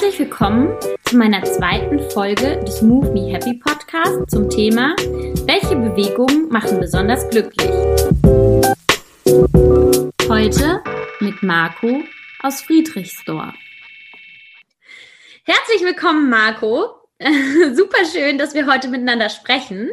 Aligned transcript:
Herzlich 0.00 0.20
willkommen 0.20 0.74
zu 1.04 1.18
meiner 1.18 1.44
zweiten 1.44 2.00
Folge 2.12 2.58
des 2.64 2.80
Move 2.80 3.12
Me 3.12 3.34
Happy 3.34 3.52
Podcast 3.58 4.30
zum 4.30 4.48
Thema 4.48 4.96
Welche 4.96 5.76
Bewegungen 5.76 6.48
machen 6.48 6.80
besonders 6.80 7.28
glücklich? 7.28 7.68
Heute 10.26 10.82
mit 11.20 11.42
Marco 11.42 12.02
aus 12.42 12.62
Friedrichsdorf. 12.62 13.52
Herzlich 15.44 15.82
willkommen, 15.82 16.30
Marco. 16.30 16.94
Super 17.74 18.06
schön, 18.10 18.38
dass 18.38 18.54
wir 18.54 18.66
heute 18.66 18.88
miteinander 18.88 19.28
sprechen 19.28 19.90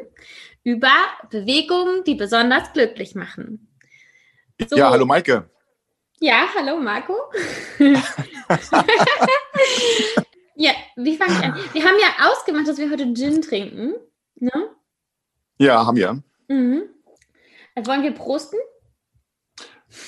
über 0.64 0.94
Bewegungen, 1.30 2.06
die 2.06 2.16
besonders 2.16 2.72
glücklich 2.72 3.14
machen. 3.14 3.68
So. 4.70 4.78
Ja, 4.78 4.90
hallo 4.90 5.06
Maike. 5.06 5.50
Ja, 6.20 6.48
hallo 6.56 6.78
Marco. 6.78 7.14
ja, 10.56 10.72
wie 10.96 11.16
fange 11.16 11.32
ich 11.32 11.44
an? 11.44 11.56
Wir 11.74 11.84
haben 11.84 11.98
ja 12.02 12.08
ausgemacht, 12.32 12.68
dass 12.68 12.80
wir 12.80 12.90
heute 12.90 13.14
Gin 13.14 13.40
trinken. 13.44 13.94
Ne? 14.36 14.70
Ja, 15.60 15.86
haben 15.86 15.96
wir. 15.96 16.24
Mhm. 16.48 16.90
Also 17.76 17.92
wollen 17.92 18.02
wir 18.02 18.14
prosten? 18.14 18.58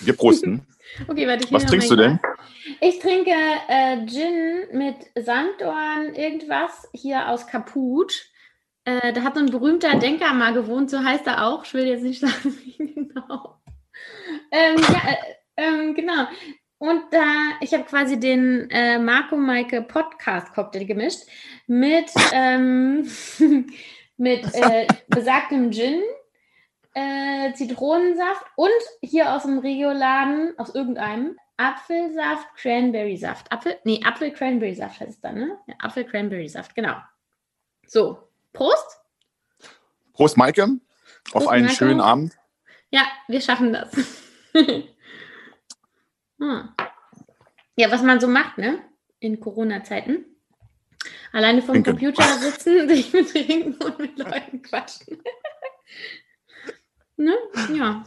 Wir 0.01 0.13
prosten. 0.13 0.65
okay, 1.07 1.27
warte, 1.27 1.45
ich 1.45 1.51
Was 1.51 1.67
trinkst 1.67 1.91
du 1.91 1.95
denn? 1.95 2.19
Ich 2.81 2.97
trinke 2.97 3.35
äh, 3.67 4.03
Gin 4.07 4.67
mit 4.71 4.95
Sanddorn, 5.15 6.15
irgendwas 6.15 6.87
hier 6.91 7.29
aus 7.29 7.45
Kaput. 7.45 8.13
Äh, 8.83 9.13
da 9.13 9.21
hat 9.21 9.35
so 9.35 9.41
ein 9.41 9.51
berühmter 9.51 9.99
Denker 9.99 10.33
mal 10.33 10.53
gewohnt, 10.53 10.89
so 10.89 11.03
heißt 11.03 11.27
er 11.27 11.45
auch. 11.45 11.65
Ich 11.65 11.75
will 11.75 11.85
jetzt 11.85 12.01
nicht 12.01 12.21
sagen, 12.21 12.57
wie 12.63 12.77
genau. 12.77 13.61
Ähm, 14.51 14.77
ja, 14.77 15.11
äh, 15.11 15.38
ähm, 15.59 15.93
genau. 15.93 16.27
Und 16.77 17.01
da, 17.11 17.57
ich 17.59 17.73
habe 17.73 17.83
quasi 17.83 18.19
den 18.19 18.69
äh, 18.71 18.97
Marco 18.97 19.35
Maike 19.35 19.81
Podcast 19.81 20.53
Cocktail 20.53 20.85
gemischt 20.85 21.23
mit, 21.67 22.09
ähm, 22.31 23.05
mit 24.17 24.45
äh, 24.55 24.87
besagtem 25.07 25.71
Gin, 25.71 26.01
äh, 26.93 27.53
Zitronensaft 27.53 28.45
und 28.55 28.69
hier 29.01 29.33
aus 29.33 29.43
dem 29.43 29.59
Regioladen, 29.59 30.57
aus 30.57 30.73
irgendeinem, 30.73 31.35
Apfelsaft, 31.57 32.47
Cranberry-Saft. 32.55 33.51
Apfel, 33.51 33.77
nee, 33.83 33.99
Apfel-Cranberry-Saft 34.05 35.01
heißt 35.01 35.11
es 35.11 35.19
dann, 35.19 35.35
ne? 35.35 35.57
Ja, 35.67 35.75
Apfel-Cranberry-Saft, 35.79 36.73
genau. 36.73 36.95
So, 37.85 38.29
Prost. 38.53 39.01
Prost, 40.13 40.37
Maike. 40.37 40.79
Prost, 41.25 41.35
auf 41.35 41.47
einen 41.49 41.65
Maike. 41.65 41.75
schönen 41.75 41.99
Abend. 41.99 42.37
Ja, 42.91 43.01
wir 43.27 43.41
schaffen 43.41 43.73
das. 43.73 43.91
Hm. 46.39 46.69
Ja, 47.75 47.91
was 47.91 48.01
man 48.01 48.19
so 48.19 48.27
macht, 48.27 48.57
ne? 48.57 48.79
In 49.19 49.39
Corona-Zeiten. 49.39 50.25
Alleine 51.31 51.61
vom 51.61 51.75
Trinken. 51.83 51.91
Computer 51.91 52.23
sitzen, 52.39 52.89
sich 52.89 53.13
mit 53.13 53.29
trinken 53.31 53.73
und 53.83 53.99
mit 53.99 54.17
Leuten 54.17 54.61
quatschen. 54.61 55.21
ne? 57.17 57.35
Ja. 57.73 58.03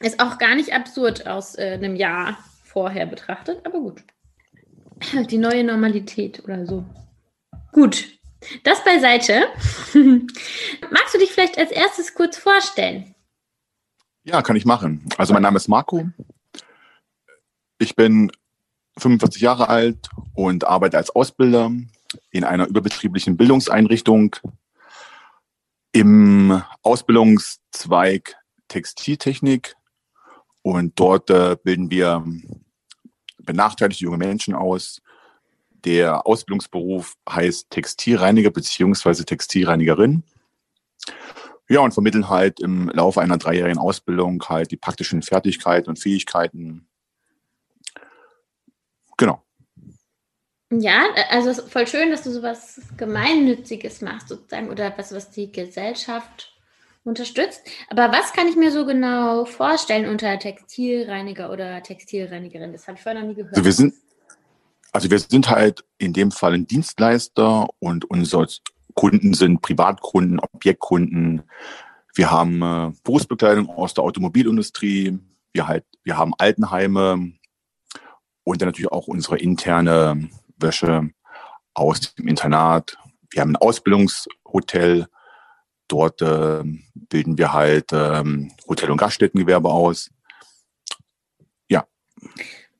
Ist 0.00 0.20
auch 0.20 0.38
gar 0.38 0.54
nicht 0.54 0.72
absurd 0.72 1.26
aus 1.26 1.56
äh, 1.56 1.72
einem 1.72 1.96
Jahr 1.96 2.38
vorher 2.64 3.06
betrachtet, 3.06 3.64
aber 3.64 3.80
gut. 3.80 4.02
Die 5.30 5.38
neue 5.38 5.64
Normalität 5.64 6.42
oder 6.44 6.66
so. 6.66 6.84
Gut. 7.72 8.06
Das 8.62 8.84
beiseite. 8.84 9.46
Magst 10.90 11.14
du 11.14 11.18
dich 11.18 11.32
vielleicht 11.32 11.56
als 11.56 11.70
erstes 11.70 12.14
kurz 12.14 12.36
vorstellen? 12.36 13.14
Ja, 14.24 14.42
kann 14.42 14.56
ich 14.56 14.64
machen. 14.64 15.08
Also 15.16 15.32
mein 15.32 15.42
Name 15.42 15.56
ist 15.56 15.68
Marco. 15.68 16.08
Ich 17.78 17.96
bin 17.96 18.30
45 18.98 19.42
Jahre 19.42 19.68
alt 19.68 20.08
und 20.34 20.64
arbeite 20.64 20.96
als 20.96 21.10
Ausbilder 21.10 21.70
in 22.30 22.44
einer 22.44 22.66
überbetrieblichen 22.68 23.36
Bildungseinrichtung 23.36 24.36
im 25.92 26.62
Ausbildungszweig 26.82 28.36
Textiltechnik. 28.68 29.74
Und 30.62 30.98
dort 30.98 31.30
äh, 31.30 31.56
bilden 31.62 31.90
wir 31.90 32.24
benachteiligte 33.38 34.04
junge 34.04 34.18
Menschen 34.18 34.54
aus. 34.54 35.02
Der 35.84 36.26
Ausbildungsberuf 36.26 37.14
heißt 37.28 37.70
Textilreiniger 37.70 38.50
bzw. 38.50 39.24
Textilreinigerin. 39.24 40.24
Ja, 41.68 41.80
und 41.80 41.92
vermitteln 41.92 42.28
halt 42.28 42.60
im 42.60 42.88
Laufe 42.90 43.20
einer 43.20 43.38
dreijährigen 43.38 43.78
Ausbildung 43.78 44.42
halt 44.48 44.70
die 44.70 44.76
praktischen 44.76 45.22
Fertigkeiten 45.22 45.90
und 45.90 45.98
Fähigkeiten 45.98 46.86
Genau. 49.16 49.42
Ja, 50.70 51.04
also 51.30 51.54
voll 51.62 51.86
schön, 51.86 52.10
dass 52.10 52.22
du 52.22 52.30
sowas 52.30 52.80
Gemeinnütziges 52.96 54.00
machst, 54.00 54.28
sozusagen, 54.28 54.70
oder 54.70 54.92
was, 54.96 55.14
was 55.14 55.30
die 55.30 55.52
Gesellschaft 55.52 56.52
unterstützt. 57.04 57.62
Aber 57.90 58.10
was 58.10 58.32
kann 58.32 58.48
ich 58.48 58.56
mir 58.56 58.72
so 58.72 58.86
genau 58.86 59.44
vorstellen 59.44 60.08
unter 60.08 60.38
Textilreiniger 60.38 61.52
oder 61.52 61.82
Textilreinigerin? 61.82 62.72
Das 62.72 62.88
habe 62.88 62.96
ich 62.96 63.02
vorher 63.02 63.20
noch 63.20 63.28
nie 63.28 63.34
gehört. 63.34 63.54
Also 63.54 63.64
wir 63.64 63.72
sind, 63.72 63.94
also 64.92 65.10
wir 65.10 65.18
sind 65.18 65.50
halt 65.50 65.84
in 65.98 66.12
dem 66.12 66.30
Fall 66.30 66.54
ein 66.54 66.66
Dienstleister 66.66 67.68
und 67.78 68.06
unsere 68.06 68.48
Kunden 68.94 69.34
sind 69.34 69.60
Privatkunden, 69.60 70.40
Objektkunden. 70.40 71.42
Wir 72.14 72.30
haben 72.30 72.62
äh, 72.62 72.92
Berufsbekleidung 73.02 73.68
aus 73.68 73.94
der 73.94 74.04
Automobilindustrie. 74.04 75.18
Wir 75.52 75.68
halt, 75.68 75.84
wir 76.04 76.16
haben 76.16 76.32
Altenheime, 76.38 77.32
und 78.44 78.60
dann 78.60 78.68
natürlich 78.68 78.92
auch 78.92 79.08
unsere 79.08 79.38
interne 79.38 80.28
Wäsche 80.58 81.10
aus 81.74 82.14
dem 82.14 82.28
Internat. 82.28 82.96
Wir 83.30 83.40
haben 83.40 83.52
ein 83.52 83.56
Ausbildungshotel. 83.56 85.06
Dort 85.88 86.22
äh, 86.22 86.62
bilden 86.94 87.36
wir 87.36 87.52
halt 87.52 87.92
ähm, 87.92 88.52
Hotel- 88.68 88.90
und 88.90 88.96
Gaststättengewerbe 88.96 89.68
aus. 89.68 90.10
Ja. 91.68 91.86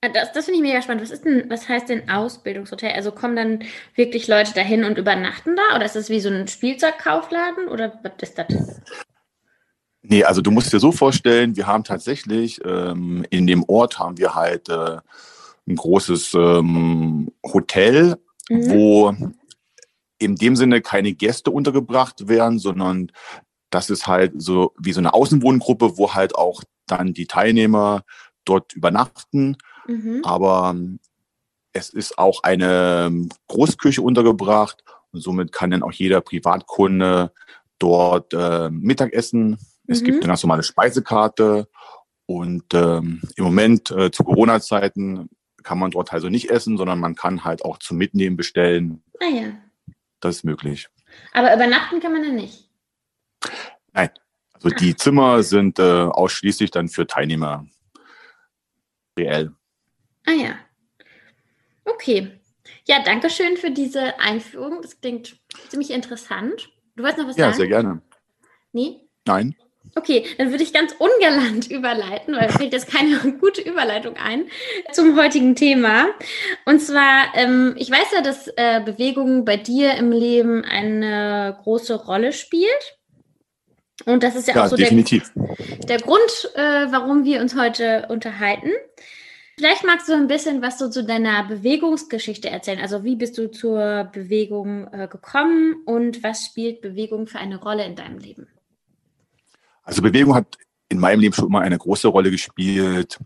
Ah, 0.00 0.08
das, 0.08 0.32
das 0.32 0.46
finde 0.46 0.60
ich 0.60 0.62
mega 0.62 0.80
spannend. 0.80 1.02
Was 1.02 1.10
ist 1.10 1.24
denn, 1.24 1.50
was 1.50 1.68
heißt 1.68 1.88
denn 1.88 2.08
Ausbildungshotel? 2.08 2.92
Also 2.92 3.12
kommen 3.12 3.36
dann 3.36 3.64
wirklich 3.94 4.26
Leute 4.28 4.54
dahin 4.54 4.84
und 4.84 4.96
übernachten 4.96 5.56
da? 5.56 5.76
Oder 5.76 5.84
ist 5.84 5.96
das 5.96 6.08
wie 6.08 6.20
so 6.20 6.30
ein 6.30 6.48
Spielzeugkaufladen? 6.48 7.68
Oder 7.68 7.98
was 8.02 8.12
ist 8.22 8.38
das? 8.38 8.80
Nee, 10.02 10.24
also 10.24 10.40
du 10.40 10.50
musst 10.50 10.72
dir 10.72 10.80
so 10.80 10.92
vorstellen, 10.92 11.56
wir 11.56 11.66
haben 11.66 11.84
tatsächlich 11.84 12.60
ähm, 12.64 13.26
in 13.30 13.46
dem 13.46 13.64
Ort 13.68 13.98
haben 13.98 14.18
wir 14.18 14.34
halt 14.34 14.68
äh, 14.68 14.98
ein 15.66 15.76
großes 15.76 16.34
ähm, 16.34 17.30
Hotel, 17.44 18.16
mhm. 18.48 18.70
wo 18.70 19.14
in 20.18 20.36
dem 20.36 20.56
Sinne 20.56 20.80
keine 20.80 21.12
Gäste 21.12 21.50
untergebracht 21.50 22.28
werden, 22.28 22.58
sondern 22.58 23.10
das 23.70 23.90
ist 23.90 24.06
halt 24.06 24.32
so 24.36 24.72
wie 24.78 24.92
so 24.92 25.00
eine 25.00 25.14
Außenwohngruppe, 25.14 25.98
wo 25.98 26.14
halt 26.14 26.34
auch 26.36 26.62
dann 26.86 27.12
die 27.12 27.26
Teilnehmer 27.26 28.04
dort 28.44 28.72
übernachten. 28.74 29.56
Mhm. 29.86 30.22
Aber 30.24 30.70
ähm, 30.74 31.00
es 31.72 31.90
ist 31.90 32.18
auch 32.18 32.42
eine 32.42 33.28
Großküche 33.48 34.00
untergebracht 34.00 34.84
und 35.10 35.20
somit 35.20 35.52
kann 35.52 35.70
dann 35.70 35.82
auch 35.82 35.92
jeder 35.92 36.20
Privatkunde 36.20 37.32
dort 37.78 38.32
äh, 38.32 38.70
Mittag 38.70 39.12
essen. 39.12 39.58
Es 39.86 40.00
mhm. 40.00 40.04
gibt 40.04 40.18
eine 40.18 40.28
ganz 40.28 40.42
normale 40.42 40.62
Speisekarte 40.62 41.68
und 42.26 42.72
ähm, 42.74 43.22
im 43.36 43.44
Moment 43.44 43.90
äh, 43.90 44.10
zu 44.10 44.24
Corona-Zeiten 44.24 45.28
kann 45.64 45.78
man 45.78 45.90
dort 45.90 46.12
also 46.12 46.28
nicht 46.28 46.50
essen, 46.50 46.76
sondern 46.76 47.00
man 47.00 47.14
kann 47.16 47.44
halt 47.44 47.64
auch 47.64 47.78
zum 47.78 47.96
Mitnehmen 47.98 48.36
bestellen. 48.36 49.02
Ah 49.20 49.26
ja. 49.26 49.52
Das 50.20 50.36
ist 50.36 50.44
möglich. 50.44 50.88
Aber 51.32 51.54
übernachten 51.54 52.00
kann 52.00 52.12
man 52.12 52.22
dann 52.22 52.36
nicht? 52.36 52.68
Nein. 53.92 54.10
Also 54.52 54.68
ah. 54.68 54.76
die 54.78 54.94
Zimmer 54.94 55.42
sind 55.42 55.78
äh, 55.78 55.82
ausschließlich 55.82 56.70
dann 56.70 56.88
für 56.88 57.06
Teilnehmer 57.06 57.66
reell. 59.18 59.52
Ah 60.26 60.32
ja. 60.32 60.58
Okay. 61.84 62.40
Ja, 62.86 63.02
danke 63.02 63.30
schön 63.30 63.56
für 63.56 63.70
diese 63.70 64.18
Einführung. 64.20 64.82
Das 64.82 65.00
klingt 65.00 65.38
ziemlich 65.68 65.90
interessant. 65.90 66.70
Du 66.96 67.02
wolltest 67.02 67.18
noch 67.18 67.28
was 67.28 67.36
ja, 67.36 67.46
sagen? 67.46 67.52
Ja, 67.52 67.56
sehr 67.56 67.68
gerne. 67.68 68.02
Nee? 68.72 69.00
Nein. 69.26 69.54
Okay, 69.96 70.24
dann 70.38 70.50
würde 70.50 70.64
ich 70.64 70.72
ganz 70.72 70.94
ungalant 70.98 71.66
überleiten, 71.70 72.34
weil 72.34 72.48
fällt 72.48 72.72
jetzt 72.72 72.90
keine 72.90 73.18
gute 73.40 73.60
Überleitung 73.60 74.16
ein 74.16 74.46
zum 74.92 75.16
heutigen 75.16 75.54
Thema. 75.54 76.08
Und 76.64 76.80
zwar, 76.80 77.26
ähm, 77.34 77.74
ich 77.78 77.90
weiß 77.90 78.12
ja, 78.14 78.22
dass 78.22 78.48
äh, 78.56 78.80
Bewegung 78.84 79.44
bei 79.44 79.56
dir 79.56 79.94
im 79.94 80.10
Leben 80.10 80.64
eine 80.64 81.56
große 81.62 81.94
Rolle 81.94 82.32
spielt. 82.32 82.98
Und 84.06 84.22
das 84.22 84.34
ist 84.34 84.48
ja, 84.48 84.56
ja 84.56 84.64
auch 84.64 84.68
so 84.68 84.76
definitiv. 84.76 85.30
Der, 85.34 85.98
der 85.98 85.98
Grund, 85.98 86.50
äh, 86.54 86.86
warum 86.90 87.24
wir 87.24 87.40
uns 87.40 87.56
heute 87.56 88.06
unterhalten. 88.08 88.70
Vielleicht 89.56 89.84
magst 89.84 90.08
du 90.08 90.14
ein 90.14 90.26
bisschen 90.26 90.62
was 90.62 90.80
so 90.80 90.90
zu 90.90 91.04
deiner 91.04 91.44
Bewegungsgeschichte 91.44 92.50
erzählen. 92.50 92.80
Also 92.80 93.04
wie 93.04 93.14
bist 93.14 93.38
du 93.38 93.50
zur 93.52 94.10
Bewegung 94.12 94.88
äh, 94.92 95.06
gekommen 95.06 95.76
und 95.86 96.24
was 96.24 96.46
spielt 96.46 96.80
Bewegung 96.80 97.28
für 97.28 97.38
eine 97.38 97.60
Rolle 97.60 97.84
in 97.84 97.94
deinem 97.94 98.18
Leben? 98.18 98.48
Also 99.84 100.02
Bewegung 100.02 100.34
hat 100.34 100.56
in 100.88 100.98
meinem 100.98 101.20
Leben 101.20 101.34
schon 101.34 101.46
immer 101.46 101.60
eine 101.60 101.78
große 101.78 102.08
Rolle 102.08 102.30
gespielt. 102.30 103.18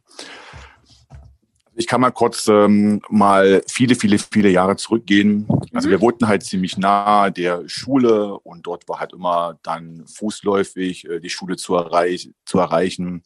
ich 1.76 1.86
kann 1.86 2.00
mal 2.00 2.10
kurz 2.10 2.48
ähm, 2.48 3.00
mal 3.08 3.62
viele, 3.68 3.94
viele, 3.94 4.18
viele 4.18 4.50
Jahre 4.50 4.74
zurückgehen. 4.76 5.46
Also 5.72 5.88
mhm. 5.88 5.92
wir 5.92 6.00
wohnten 6.00 6.26
halt 6.26 6.42
ziemlich 6.42 6.76
nah 6.76 7.30
der 7.30 7.68
Schule 7.68 8.36
und 8.40 8.66
dort 8.66 8.88
war 8.88 8.98
halt 8.98 9.12
immer 9.12 9.58
dann 9.62 10.04
fußläufig 10.06 11.08
äh, 11.08 11.20
die 11.20 11.30
Schule 11.30 11.56
zu, 11.56 11.76
erreich 11.76 12.30
zu 12.44 12.58
erreichen. 12.58 13.22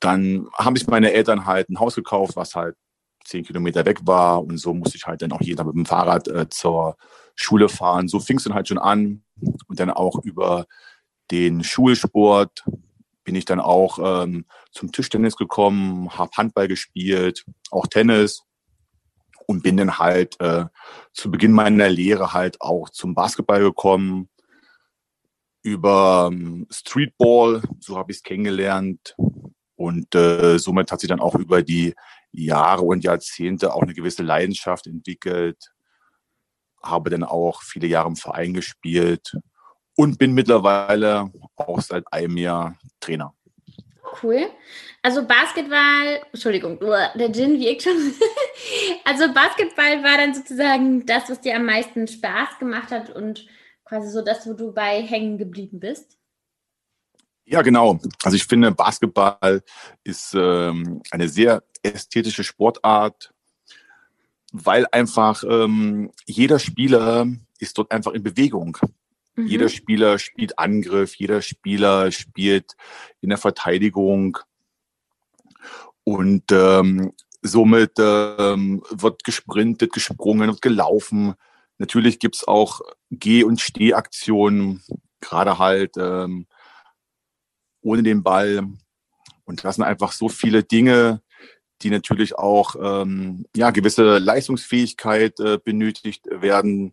Dann 0.00 0.48
haben 0.52 0.76
sich 0.76 0.86
meine 0.88 1.12
Eltern 1.12 1.46
halt 1.46 1.70
ein 1.70 1.80
Haus 1.80 1.94
gekauft, 1.94 2.36
was 2.36 2.54
halt 2.54 2.76
zehn 3.24 3.44
Kilometer 3.44 3.86
weg 3.86 4.00
war 4.02 4.42
und 4.42 4.58
so 4.58 4.74
musste 4.74 4.98
ich 4.98 5.06
halt 5.06 5.22
dann 5.22 5.32
auch 5.32 5.40
jeder 5.40 5.64
mit 5.64 5.74
dem 5.74 5.86
Fahrrad 5.86 6.28
äh, 6.28 6.48
zur 6.50 6.96
Schule 7.34 7.70
fahren. 7.70 8.08
So 8.08 8.20
fing 8.20 8.36
es 8.36 8.44
dann 8.44 8.54
halt 8.54 8.68
schon 8.68 8.78
an 8.78 9.22
und 9.68 9.80
dann 9.80 9.90
auch 9.90 10.22
über 10.22 10.66
den 11.34 11.64
Schulsport 11.64 12.64
bin 13.24 13.34
ich 13.34 13.44
dann 13.44 13.58
auch 13.58 13.98
ähm, 14.22 14.44
zum 14.70 14.92
Tischtennis 14.92 15.34
gekommen, 15.34 16.16
habe 16.16 16.30
Handball 16.36 16.68
gespielt, 16.68 17.44
auch 17.72 17.88
Tennis 17.88 18.44
und 19.48 19.64
bin 19.64 19.76
dann 19.76 19.98
halt 19.98 20.40
äh, 20.40 20.66
zu 21.12 21.32
Beginn 21.32 21.50
meiner 21.50 21.88
Lehre 21.88 22.32
halt 22.32 22.60
auch 22.60 22.88
zum 22.90 23.14
Basketball 23.14 23.60
gekommen. 23.60 24.28
Über 25.62 26.30
ähm, 26.30 26.68
Streetball, 26.70 27.62
so 27.80 27.98
habe 27.98 28.12
ich 28.12 28.18
es 28.18 28.22
kennengelernt. 28.22 29.16
Und 29.74 30.14
äh, 30.14 30.58
somit 30.58 30.92
hat 30.92 31.00
sich 31.00 31.08
dann 31.08 31.20
auch 31.20 31.34
über 31.34 31.62
die 31.62 31.94
Jahre 32.30 32.82
und 32.82 33.02
Jahrzehnte 33.02 33.74
auch 33.74 33.82
eine 33.82 33.94
gewisse 33.94 34.22
Leidenschaft 34.22 34.86
entwickelt. 34.86 35.72
Habe 36.80 37.10
dann 37.10 37.24
auch 37.24 37.62
viele 37.62 37.88
Jahre 37.88 38.08
im 38.08 38.16
Verein 38.16 38.54
gespielt 38.54 39.34
und 39.96 40.18
bin 40.18 40.32
mittlerweile 40.32 41.30
auch 41.56 41.80
seit 41.80 42.04
einem 42.12 42.36
Jahr 42.36 42.76
Trainer. 43.00 43.34
Cool. 44.22 44.46
Also 45.02 45.26
Basketball, 45.26 46.22
Entschuldigung, 46.32 46.78
der 46.80 47.32
Gin 47.32 47.60
wirkt 47.60 47.82
schon. 47.82 47.92
also 49.04 49.32
Basketball 49.32 50.02
war 50.02 50.16
dann 50.16 50.34
sozusagen 50.34 51.04
das, 51.04 51.28
was 51.28 51.40
dir 51.40 51.56
am 51.56 51.66
meisten 51.66 52.06
Spaß 52.06 52.58
gemacht 52.58 52.90
hat 52.90 53.10
und 53.10 53.46
quasi 53.84 54.10
so 54.10 54.22
das, 54.22 54.46
wo 54.46 54.54
du 54.54 54.72
bei 54.72 55.02
hängen 55.02 55.36
geblieben 55.36 55.80
bist. 55.80 56.16
Ja, 57.44 57.60
genau. 57.60 57.98
Also 58.22 58.36
ich 58.36 58.46
finde, 58.46 58.70
Basketball 58.72 59.62
ist 60.02 60.34
ähm, 60.34 61.02
eine 61.10 61.28
sehr 61.28 61.62
ästhetische 61.82 62.42
Sportart, 62.42 63.34
weil 64.52 64.86
einfach 64.90 65.44
ähm, 65.46 66.10
jeder 66.24 66.58
Spieler 66.58 67.26
ist 67.58 67.76
dort 67.76 67.90
einfach 67.92 68.12
in 68.12 68.22
Bewegung. 68.22 68.78
Mhm. 69.36 69.46
Jeder 69.46 69.68
Spieler 69.68 70.18
spielt 70.18 70.58
Angriff, 70.58 71.14
jeder 71.16 71.42
Spieler 71.42 72.12
spielt 72.12 72.76
in 73.20 73.30
der 73.30 73.38
Verteidigung. 73.38 74.38
Und 76.04 76.44
ähm, 76.52 77.12
somit 77.42 77.92
ähm, 77.98 78.82
wird 78.90 79.24
gesprintet, 79.24 79.92
gesprungen 79.92 80.50
und 80.50 80.62
gelaufen. 80.62 81.34
Natürlich 81.78 82.18
gibt's 82.18 82.46
auch 82.46 82.80
Geh- 83.10 83.44
und 83.44 83.60
Stehaktionen, 83.60 84.82
gerade 85.20 85.58
halt 85.58 85.96
ähm, 85.96 86.46
ohne 87.80 88.02
den 88.02 88.22
Ball. 88.22 88.66
Und 89.44 89.64
das 89.64 89.76
sind 89.76 89.84
einfach 89.84 90.12
so 90.12 90.28
viele 90.28 90.62
Dinge, 90.62 91.22
die 91.82 91.90
natürlich 91.90 92.36
auch 92.36 92.76
ähm, 92.80 93.46
ja, 93.54 93.70
gewisse 93.70 94.18
Leistungsfähigkeit 94.18 95.38
äh, 95.40 95.58
benötigt 95.62 96.26
werden 96.30 96.92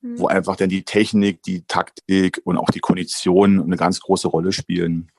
wo 0.00 0.24
mhm. 0.24 0.36
einfach 0.36 0.56
dann 0.56 0.68
die 0.68 0.84
Technik, 0.84 1.42
die 1.42 1.62
Taktik 1.66 2.40
und 2.44 2.56
auch 2.56 2.70
die 2.70 2.80
Kondition 2.80 3.62
eine 3.62 3.76
ganz 3.76 4.00
große 4.00 4.28
Rolle 4.28 4.52
spielen. 4.52 5.10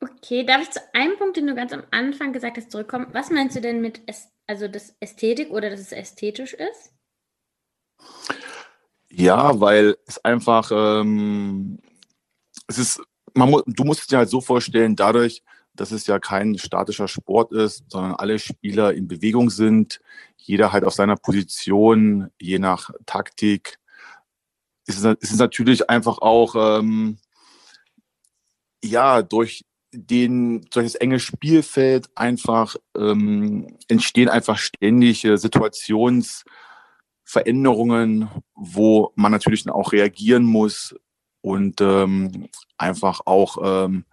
Okay, 0.00 0.44
darf 0.44 0.62
ich 0.62 0.70
zu 0.70 0.80
einem 0.94 1.16
Punkt, 1.18 1.36
den 1.36 1.46
du 1.46 1.54
ganz 1.54 1.72
am 1.72 1.82
Anfang 1.90 2.32
gesagt 2.32 2.56
hast, 2.56 2.70
zurückkommen? 2.70 3.08
Was 3.12 3.30
meinst 3.30 3.56
du 3.56 3.60
denn 3.60 3.80
mit, 3.80 4.00
also 4.46 4.66
das 4.66 4.94
Ästhetik 5.00 5.50
oder 5.50 5.68
dass 5.68 5.80
es 5.80 5.92
ästhetisch 5.92 6.54
ist? 6.54 6.92
Ja, 9.10 9.60
weil 9.60 9.96
es 10.06 10.24
einfach, 10.24 10.70
ähm, 10.72 11.78
es 12.66 12.78
ist, 12.78 13.02
man 13.34 13.50
mu 13.50 13.60
du 13.66 13.84
musst 13.84 14.00
es 14.00 14.06
dir 14.06 14.18
halt 14.18 14.30
so 14.30 14.40
vorstellen, 14.40 14.96
dadurch, 14.96 15.42
dass 15.80 15.90
es 15.92 16.06
ja 16.06 16.18
kein 16.18 16.58
statischer 16.58 17.08
Sport 17.08 17.52
ist, 17.52 17.84
sondern 17.88 18.12
alle 18.12 18.38
Spieler 18.38 18.92
in 18.92 19.08
Bewegung 19.08 19.48
sind, 19.48 20.02
jeder 20.36 20.72
halt 20.72 20.84
auf 20.84 20.92
seiner 20.92 21.16
Position, 21.16 22.28
je 22.38 22.58
nach 22.58 22.90
Taktik. 23.06 23.78
Es, 24.86 25.02
ist 25.02 25.38
natürlich 25.38 25.88
einfach 25.88 26.18
auch, 26.18 26.78
ähm, 26.78 27.16
ja, 28.84 29.22
durch 29.22 29.64
den, 29.92 30.66
durch 30.70 30.84
das 30.84 30.96
enge 30.96 31.18
Spielfeld 31.18 32.10
einfach 32.14 32.76
ähm, 32.94 33.78
entstehen 33.88 34.28
einfach 34.28 34.58
ständige 34.58 35.38
Situationsveränderungen, 35.38 38.28
wo 38.54 39.12
man 39.14 39.32
natürlich 39.32 39.66
auch 39.70 39.92
reagieren 39.92 40.44
muss 40.44 40.94
und 41.40 41.80
ähm, 41.80 42.50
einfach 42.76 43.22
auch 43.24 43.56
ähm, 43.62 44.04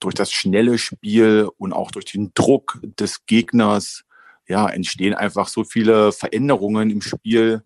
durch 0.00 0.14
das 0.14 0.32
schnelle 0.32 0.78
Spiel 0.78 1.48
und 1.58 1.72
auch 1.72 1.90
durch 1.90 2.06
den 2.06 2.32
Druck 2.34 2.80
des 2.82 3.26
Gegners 3.26 4.04
ja, 4.48 4.68
entstehen 4.68 5.14
einfach 5.14 5.48
so 5.48 5.64
viele 5.64 6.12
Veränderungen 6.12 6.90
im 6.90 7.02
Spiel, 7.02 7.62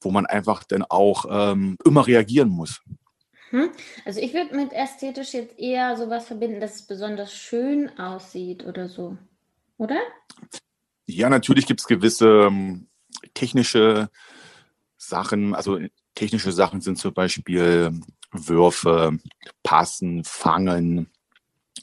wo 0.00 0.10
man 0.10 0.26
einfach 0.26 0.64
dann 0.64 0.84
auch 0.84 1.24
ähm, 1.28 1.76
immer 1.84 2.06
reagieren 2.06 2.48
muss. 2.48 2.80
Hm? 3.50 3.70
Also 4.04 4.20
ich 4.20 4.34
würde 4.34 4.54
mit 4.54 4.72
ästhetisch 4.72 5.32
jetzt 5.32 5.58
eher 5.58 5.96
sowas 5.96 6.26
verbinden, 6.26 6.60
dass 6.60 6.74
es 6.74 6.82
besonders 6.82 7.32
schön 7.32 7.98
aussieht 7.98 8.64
oder 8.64 8.88
so, 8.88 9.16
oder? 9.78 9.98
Ja, 11.06 11.28
natürlich 11.28 11.66
gibt 11.66 11.80
es 11.80 11.86
gewisse 11.86 12.46
ähm, 12.48 12.88
technische 13.34 14.08
Sachen. 14.96 15.54
Also 15.54 15.78
technische 16.14 16.52
Sachen 16.52 16.80
sind 16.80 16.98
zum 16.98 17.12
Beispiel 17.12 17.92
Würfe, 18.32 19.18
Passen, 19.62 20.24
Fangen, 20.24 21.10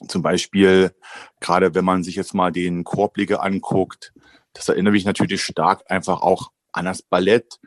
zum 0.08 0.22
Beispiel, 0.22 0.94
gerade 1.40 1.74
wenn 1.74 1.84
man 1.84 2.02
sich 2.02 2.16
jetzt 2.16 2.34
mal 2.34 2.50
den 2.50 2.84
Korbleger 2.84 3.42
anguckt, 3.42 4.12
das 4.52 4.68
erinnert 4.68 4.92
mich 4.92 5.04
natürlich 5.04 5.42
stark 5.42 5.90
einfach 5.90 6.22
auch 6.22 6.50
an 6.72 6.84
das 6.84 7.02
Ballett 7.02 7.60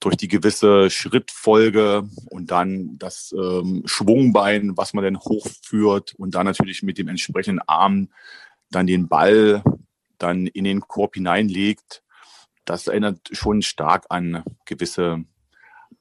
durch 0.00 0.16
die 0.16 0.28
gewisse 0.28 0.90
Schrittfolge 0.90 2.08
und 2.30 2.50
dann 2.50 2.98
das 2.98 3.34
ähm, 3.36 3.82
Schwungbein, 3.84 4.76
was 4.76 4.94
man 4.94 5.04
dann 5.04 5.18
hochführt 5.18 6.14
und 6.16 6.34
dann 6.34 6.46
natürlich 6.46 6.82
mit 6.82 6.98
dem 6.98 7.08
entsprechenden 7.08 7.60
Arm 7.66 8.08
dann 8.70 8.86
den 8.86 9.08
Ball 9.08 9.62
dann 10.18 10.46
in 10.46 10.64
den 10.64 10.80
Korb 10.80 11.14
hineinlegt. 11.14 12.02
Das 12.64 12.86
erinnert 12.86 13.30
schon 13.32 13.62
stark 13.62 14.06
an 14.10 14.44
gewisse 14.66 15.24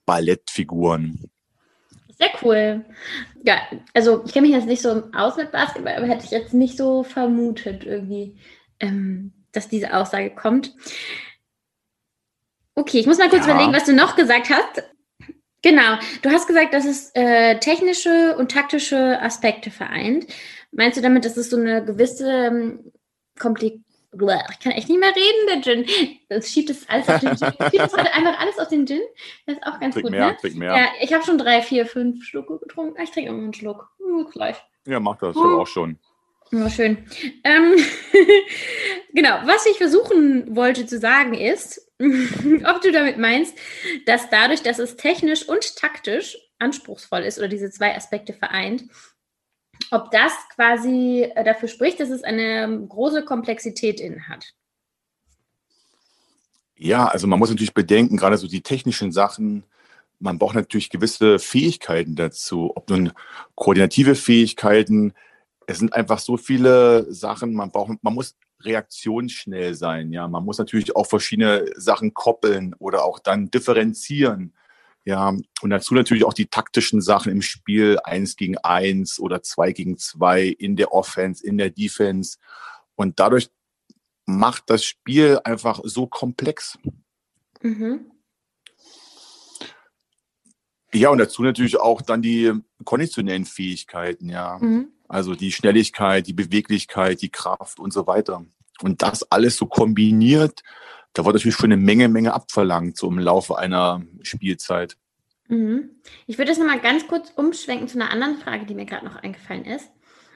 Ballettfiguren. 0.05 1.31
Sehr 2.17 2.29
cool. 2.41 2.85
Ja, 3.43 3.61
also 3.93 4.23
ich 4.25 4.33
kenne 4.33 4.47
mich 4.47 4.55
jetzt 4.55 4.67
nicht 4.67 4.81
so 4.81 5.03
aus 5.13 5.37
mit 5.37 5.51
Basketball, 5.51 5.95
aber 5.95 6.07
hätte 6.07 6.25
ich 6.25 6.31
jetzt 6.31 6.53
nicht 6.53 6.77
so 6.77 7.03
vermutet 7.03 7.85
irgendwie, 7.85 8.37
ähm, 8.79 9.33
dass 9.51 9.69
diese 9.69 9.93
Aussage 9.93 10.31
kommt. 10.31 10.73
Okay, 12.73 12.99
ich 12.99 13.07
muss 13.07 13.19
mal 13.19 13.29
kurz 13.29 13.45
ja. 13.45 13.51
überlegen, 13.53 13.73
was 13.73 13.85
du 13.85 13.93
noch 13.93 14.15
gesagt 14.15 14.49
hast. 14.49 14.83
Genau, 15.61 15.97
du 16.21 16.29
hast 16.29 16.47
gesagt, 16.47 16.73
dass 16.73 16.85
es 16.85 17.11
äh, 17.13 17.59
technische 17.59 18.35
und 18.37 18.51
taktische 18.51 19.19
Aspekte 19.21 19.71
vereint. 19.71 20.27
Meinst 20.71 20.97
du 20.97 21.01
damit, 21.01 21.25
dass 21.25 21.37
es 21.37 21.49
so 21.49 21.57
eine 21.57 21.83
gewisse 21.83 22.29
ähm, 22.29 22.91
Komplik 23.37 23.81
ich 24.51 24.59
kann 24.59 24.71
echt 24.73 24.89
nicht 24.89 24.99
mehr 24.99 25.15
reden, 25.15 25.47
der 25.47 25.61
Gin. 25.61 26.19
Das 26.29 26.49
schiebt 26.49 26.69
es 26.69 26.87
alles 26.89 27.07
auf 27.07 27.19
den 27.19 27.37
Gin. 27.37 27.47
Ich 27.59 27.69
schiebe 27.69 27.77
das 27.77 27.93
heute 27.93 28.13
einfach 28.13 28.39
alles 28.39 28.59
auf 28.59 28.67
den 28.67 28.85
Gin. 28.85 29.01
Das 29.45 29.57
ist 29.57 29.63
auch 29.63 29.79
ganz 29.79 29.93
trink 29.93 30.05
gut. 30.05 30.11
Mehr, 30.11 30.27
ne? 30.27 30.37
trink 30.39 30.55
mehr. 30.55 30.75
Ja, 30.75 30.87
ich 31.01 31.13
habe 31.13 31.23
schon 31.23 31.37
drei, 31.37 31.61
vier, 31.61 31.85
fünf 31.85 32.23
Schlucke 32.23 32.59
getrunken. 32.59 33.01
Ich 33.01 33.11
trinke 33.11 33.29
immer 33.29 33.43
einen 33.43 33.53
Schluck. 33.53 33.89
Hm, 33.99 34.27
gleich. 34.31 34.57
Ja, 34.85 34.99
mach 34.99 35.17
das. 35.17 35.35
Ich 35.35 35.41
habe 35.41 35.57
auch 35.57 35.67
schon. 35.67 35.99
Ja, 36.51 36.69
schön. 36.69 36.97
Ähm, 37.43 37.75
genau, 39.13 39.39
was 39.45 39.65
ich 39.65 39.77
versuchen 39.77 40.55
wollte 40.55 40.85
zu 40.85 40.97
sagen 40.97 41.33
ist, 41.33 41.91
ob 41.99 42.81
du 42.81 42.91
damit 42.91 43.17
meinst, 43.17 43.57
dass 44.05 44.29
dadurch, 44.29 44.61
dass 44.61 44.79
es 44.79 44.95
technisch 44.95 45.47
und 45.47 45.75
taktisch 45.75 46.37
anspruchsvoll 46.59 47.21
ist 47.21 47.37
oder 47.37 47.49
diese 47.49 47.69
zwei 47.69 47.95
Aspekte 47.95 48.33
vereint, 48.33 48.83
ob 49.91 50.11
das 50.11 50.33
quasi 50.55 51.31
äh, 51.35 51.43
dafür 51.43 51.69
spricht, 51.69 51.99
dass 51.99 52.09
es 52.09 52.23
eine 52.23 52.85
große 52.87 53.25
Komplexität 53.25 53.99
in 53.99 54.27
hat. 54.27 54.53
Ja, 56.75 57.07
also 57.07 57.25
man 57.25 57.39
muss 57.39 57.49
natürlich 57.49 57.73
bedenken, 57.73 58.17
gerade 58.17 58.37
so 58.37 58.47
die 58.47 58.61
technischen 58.61 59.11
Sachen, 59.11 59.63
man 60.19 60.37
braucht 60.37 60.55
natürlich 60.55 60.89
gewisse 60.89 61.39
Fähigkeiten 61.39 62.15
dazu, 62.15 62.71
ob 62.75 62.89
nun 62.89 63.11
koordinative 63.55 64.15
Fähigkeiten, 64.15 65.13
es 65.65 65.79
sind 65.79 65.93
einfach 65.93 66.19
so 66.19 66.37
viele 66.37 67.11
Sachen, 67.11 67.53
man 67.53 67.71
braucht, 67.71 68.03
man 68.03 68.13
muss 68.13 68.35
reaktionsschnell 68.61 69.73
sein, 69.75 70.11
ja, 70.11 70.27
man 70.27 70.43
muss 70.43 70.57
natürlich 70.57 70.95
auch 70.95 71.05
verschiedene 71.05 71.65
Sachen 71.75 72.13
koppeln 72.13 72.75
oder 72.79 73.05
auch 73.05 73.19
dann 73.19 73.51
differenzieren. 73.51 74.53
Ja, 75.07 75.29
und 75.61 75.69
dazu 75.69 75.93
natürlich 75.93 76.25
auch 76.25 76.33
die 76.33 76.47
taktischen 76.47 76.99
Sachen 76.99 77.31
im 77.31 77.41
Spiel, 77.41 77.97
eins 78.03 78.35
gegen 78.35 78.57
eins 78.57 79.21
oder 79.21 79.41
zwei 79.41 79.71
gegen 79.71 79.97
zwei 79.97 80.47
in 80.47 80.75
der 80.75 80.91
Offense, 80.91 81.47
in 81.47 81.57
der 81.57 81.69
Defense. 81.69 82.37
Und 82.95 83.17
dadurch 83.17 83.49
macht 84.25 84.63
das 84.69 84.83
Spiel 84.83 85.39
einfach 85.45 85.79
so 85.85 86.07
komplex. 86.07 86.77
Mhm. 87.61 88.11
Ja, 90.93 91.07
und 91.07 91.19
dazu 91.19 91.41
natürlich 91.41 91.79
auch 91.79 92.01
dann 92.01 92.21
die 92.21 92.51
konditionellen 92.83 93.45
Fähigkeiten, 93.45 94.27
ja. 94.27 94.57
Mhm. 94.59 94.89
Also 95.07 95.35
die 95.35 95.53
Schnelligkeit, 95.53 96.27
die 96.27 96.33
Beweglichkeit, 96.33 97.21
die 97.21 97.31
Kraft 97.31 97.79
und 97.79 97.93
so 97.93 98.07
weiter. 98.07 98.45
Und 98.81 99.01
das 99.03 99.23
alles 99.31 99.55
so 99.55 99.67
kombiniert, 99.67 100.63
da 101.13 101.25
wird 101.25 101.35
natürlich 101.35 101.55
schon 101.55 101.71
eine 101.71 101.81
Menge, 101.81 102.09
Menge 102.09 102.33
abverlangt, 102.33 102.97
so 102.97 103.07
im 103.07 103.19
Laufe 103.19 103.57
einer 103.57 104.03
Spielzeit. 104.21 104.97
Mhm. 105.47 105.89
Ich 106.25 106.37
würde 106.37 106.51
das 106.51 106.59
nochmal 106.59 106.79
ganz 106.79 107.07
kurz 107.07 107.31
umschwenken 107.35 107.87
zu 107.87 107.99
einer 107.99 108.11
anderen 108.11 108.37
Frage, 108.37 108.65
die 108.65 108.75
mir 108.75 108.85
gerade 108.85 109.05
noch 109.05 109.15
eingefallen 109.15 109.65
ist. 109.65 109.89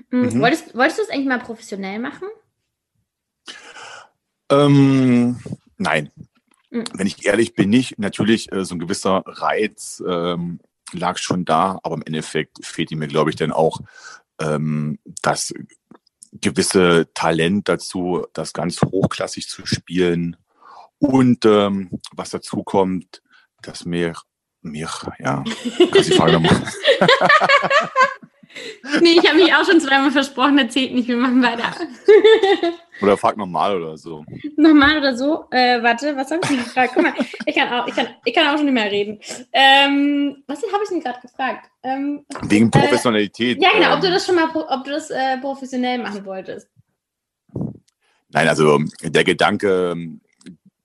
Mhm. 0.10 0.22
mhm. 0.22 0.42
Wolltest, 0.42 0.76
wolltest 0.76 1.00
du 1.00 1.04
es 1.04 1.10
eigentlich 1.10 1.28
mal 1.28 1.40
professionell 1.40 2.00
machen? 2.00 2.28
Ähm, 4.50 5.40
nein. 5.78 6.12
Mhm. 6.70 6.86
Wenn 6.94 7.08
ich 7.08 7.26
ehrlich 7.26 7.56
bin, 7.56 7.70
nicht. 7.70 8.00
Natürlich, 8.00 8.52
äh, 8.52 8.66
so 8.66 8.76
ein 8.76 8.80
gewisser 8.80 9.24
Reiz 9.26 10.02
ähm, 10.08 10.60
lag 10.94 11.18
schon 11.18 11.46
da, 11.46 11.80
aber 11.84 11.96
im 11.96 12.04
Endeffekt 12.04 12.66
fehlt 12.66 12.92
mir, 12.92 13.08
glaube 13.08 13.30
ich, 13.30 13.36
dann 13.36 13.52
auch 13.52 13.80
ähm, 14.40 15.00
das 15.22 15.54
gewisse 16.34 17.10
Talent 17.14 17.68
dazu, 17.68 18.26
das 18.34 18.54
ganz 18.54 18.82
hochklassig 18.82 19.48
zu 19.50 19.66
spielen. 19.66 20.38
Und 21.02 21.46
ähm, 21.46 21.90
was 22.14 22.30
dazu 22.30 22.64
kommt, 22.64 23.24
dass 23.64 23.86
mir, 23.86 24.14
mir, 24.62 24.88
ja, 25.18 25.44
kannst 25.92 26.12
die 26.12 26.14
Frage 26.14 26.34
nochmal. 26.34 26.62
nee, 29.02 29.18
ich 29.20 29.28
habe 29.28 29.40
mich 29.40 29.52
auch 29.52 29.66
schon 29.66 29.82
zweimal 29.82 30.12
versprochen, 30.12 30.60
erzählt 30.60 30.94
nicht, 30.94 31.08
wir 31.08 31.18
machen 31.18 31.42
weiter. 31.42 31.74
oder 33.02 33.18
frag 33.18 33.36
nochmal 33.36 33.82
oder 33.82 33.98
so. 33.98 34.24
Nochmal 34.58 35.00
oder 35.00 35.18
so? 35.18 35.46
Äh, 35.50 35.82
warte, 35.82 36.16
was 36.16 36.30
habe 36.30 36.42
ich 36.44 36.50
denn 36.50 36.60
gefragt? 36.60 36.92
Guck 36.94 37.02
mal, 37.02 37.14
ich 37.48 37.56
kann 37.56 37.74
auch, 37.74 37.88
ich 37.88 37.96
kann, 37.96 38.08
ich 38.24 38.34
kann 38.36 38.48
auch 38.50 38.58
schon 38.58 38.66
nicht 38.66 38.76
mehr 38.76 38.92
reden. 38.92 39.20
Ähm, 39.52 40.44
was 40.46 40.62
habe 40.72 40.84
ich 40.84 40.90
denn 40.90 41.02
gerade 41.02 41.20
gefragt? 41.20 41.68
Ähm, 41.82 42.24
Wegen 42.44 42.68
äh, 42.68 42.70
Professionalität. 42.70 43.58
Äh, 43.58 43.64
ja, 43.64 43.72
genau, 43.74 43.96
ob 43.96 44.02
du 44.02 44.08
ähm, 44.08 44.14
das 44.14 44.24
schon 44.24 44.36
mal, 44.36 44.50
ob 44.54 44.84
du 44.84 44.92
das 44.92 45.10
äh, 45.10 45.40
professionell 45.40 45.98
machen 45.98 46.24
wolltest. 46.26 46.70
Nein, 48.34 48.48
also 48.48 48.80
der 49.02 49.24
Gedanke 49.24 49.96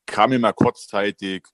kam 0.06 0.30
mir 0.30 0.38
mal 0.38 0.52
kurzzeitig, 0.52 1.44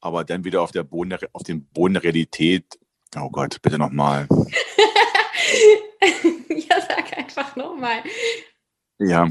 aber 0.00 0.24
dann 0.24 0.44
wieder 0.44 0.62
auf, 0.62 0.72
der 0.72 0.84
Boden 0.84 1.10
der, 1.10 1.20
auf 1.32 1.42
den 1.42 1.66
Boden 1.66 1.94
der 1.94 2.04
Realität. 2.04 2.78
Oh 3.16 3.30
Gott, 3.30 3.60
bitte 3.62 3.78
nochmal. 3.78 4.26
ja, 6.48 6.80
sag 6.80 7.16
einfach 7.16 7.56
nochmal. 7.56 8.02
Ja, 8.98 9.28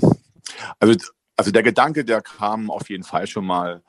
also, 0.79 0.95
also 1.35 1.51
der 1.51 1.63
Gedanke, 1.63 2.05
der 2.05 2.21
kam 2.21 2.71
auf 2.71 2.89
jeden 2.89 3.03
Fall 3.03 3.27
schon 3.27 3.45
mal, 3.45 3.83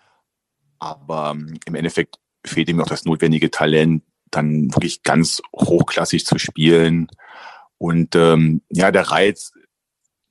aber 0.79 1.33
ähm, 1.35 1.59
im 1.65 1.75
Endeffekt 1.75 2.19
fehlt 2.45 2.69
ihm 2.69 2.81
auch 2.81 2.87
das 2.87 3.05
notwendige 3.05 3.51
Talent, 3.51 4.03
dann 4.31 4.73
wirklich 4.75 5.03
ganz 5.03 5.41
hochklassig 5.55 6.27
zu 6.27 6.39
spielen. 6.39 7.09
Und 7.79 8.15
ähm, 8.17 8.63
ja, 8.71 8.91
der 8.91 9.11
Reiz 9.11 9.53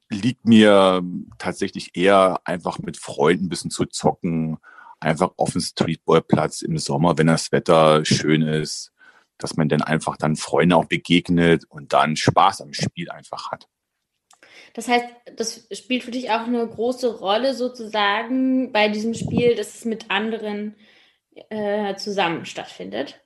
liegt 0.09 0.45
mir 0.45 1.01
tatsächlich 1.37 1.95
eher 1.95 2.39
einfach 2.45 2.79
mit 2.79 2.97
Freunden 2.97 3.45
ein 3.45 3.49
bisschen 3.49 3.71
zu 3.71 3.85
zocken, 3.85 4.57
einfach 4.99 5.31
auf 5.37 5.51
dem 5.51 5.61
Streetballplatz 5.61 6.61
im 6.61 6.77
Sommer, 6.77 7.17
wenn 7.17 7.27
das 7.27 7.51
Wetter 7.51 8.05
schön 8.05 8.41
ist, 8.41 8.91
dass 9.37 9.55
man 9.55 9.69
dann 9.69 9.81
einfach 9.81 10.17
dann 10.17 10.35
Freunde 10.35 10.75
auch 10.75 10.85
begegnet 10.85 11.65
und 11.69 11.93
dann 11.93 12.15
Spaß 12.15 12.61
am 12.61 12.73
Spiel 12.73 13.09
einfach 13.11 13.51
hat. 13.51 13.67
Das 14.73 14.87
heißt, 14.87 15.05
das 15.35 15.67
spielt 15.71 16.03
für 16.03 16.11
dich 16.11 16.31
auch 16.31 16.41
eine 16.41 16.65
große 16.67 17.19
Rolle 17.19 17.53
sozusagen 17.53 18.71
bei 18.71 18.89
diesem 18.89 19.13
Spiel, 19.13 19.55
dass 19.55 19.75
es 19.75 19.85
mit 19.85 20.09
anderen 20.09 20.75
äh, 21.49 21.95
zusammen 21.95 22.45
stattfindet. 22.45 23.19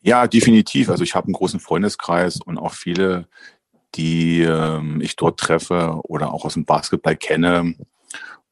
Ja, 0.00 0.26
definitiv. 0.26 0.90
Also 0.90 1.02
ich 1.02 1.14
habe 1.14 1.26
einen 1.26 1.34
großen 1.34 1.60
Freundeskreis 1.60 2.40
und 2.40 2.58
auch 2.58 2.74
viele, 2.74 3.26
die 3.94 4.42
ähm, 4.42 5.00
ich 5.00 5.16
dort 5.16 5.38
treffe 5.38 6.00
oder 6.04 6.32
auch 6.32 6.44
aus 6.44 6.54
dem 6.54 6.64
Basketball 6.64 7.16
kenne. 7.16 7.74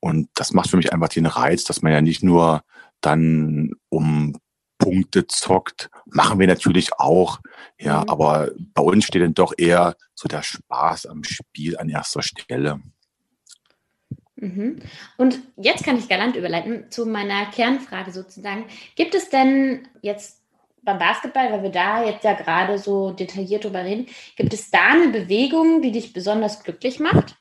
Und 0.01 0.29
das 0.35 0.53
macht 0.53 0.71
für 0.71 0.77
mich 0.77 0.93
einfach 0.93 1.09
den 1.09 1.27
Reiz, 1.27 1.65
dass 1.65 1.83
man 1.83 1.93
ja 1.93 2.01
nicht 2.01 2.23
nur 2.23 2.63
dann 3.01 3.73
um 3.89 4.35
Punkte 4.79 5.29
zockt, 5.29 5.91
machen 6.07 6.41
wir 6.41 6.49
natürlich 6.49 6.99
auch. 6.99 7.41
Ja, 7.79 8.01
mhm. 8.03 8.09
aber 8.09 8.51
bei 8.75 8.83
uns 8.83 9.05
steht 9.05 9.23
dann 9.23 9.35
doch 9.35 9.53
eher 9.57 9.97
so 10.15 10.29
der 10.29 10.43
Spaß 10.43 11.07
am 11.07 11.23
Spiel 11.23 11.79
an 11.79 11.89
erster 11.89 12.23
Stelle. 12.23 12.81
Mhm. 14.37 14.81
Und 15.19 15.39
jetzt 15.57 15.85
kann 15.85 15.99
ich 15.99 16.09
galant 16.09 16.35
überleiten 16.35 16.91
zu 16.91 17.07
meiner 17.07 17.47
Kernfrage 17.47 18.11
sozusagen. 18.11 18.65
Gibt 18.97 19.15
es 19.15 19.31
denn 19.31 19.87
jetzt 20.01 20.42
beim 20.83 20.99
Basketball, 20.99 21.53
weil 21.53 21.63
wir 21.63 21.71
da 21.71 22.05
jetzt 22.05 22.25
ja 22.25 22.35
gerade 22.35 22.79
so 22.79 23.13
detailliert 23.13 23.65
drüber 23.65 23.85
reden, 23.85 24.07
gibt 24.37 24.53
es 24.53 24.71
da 24.71 24.91
eine 24.91 25.09
Bewegung, 25.09 25.83
die 25.83 25.93
dich 25.93 26.13
besonders 26.13 26.63
glücklich 26.63 26.99
macht? 26.99 27.37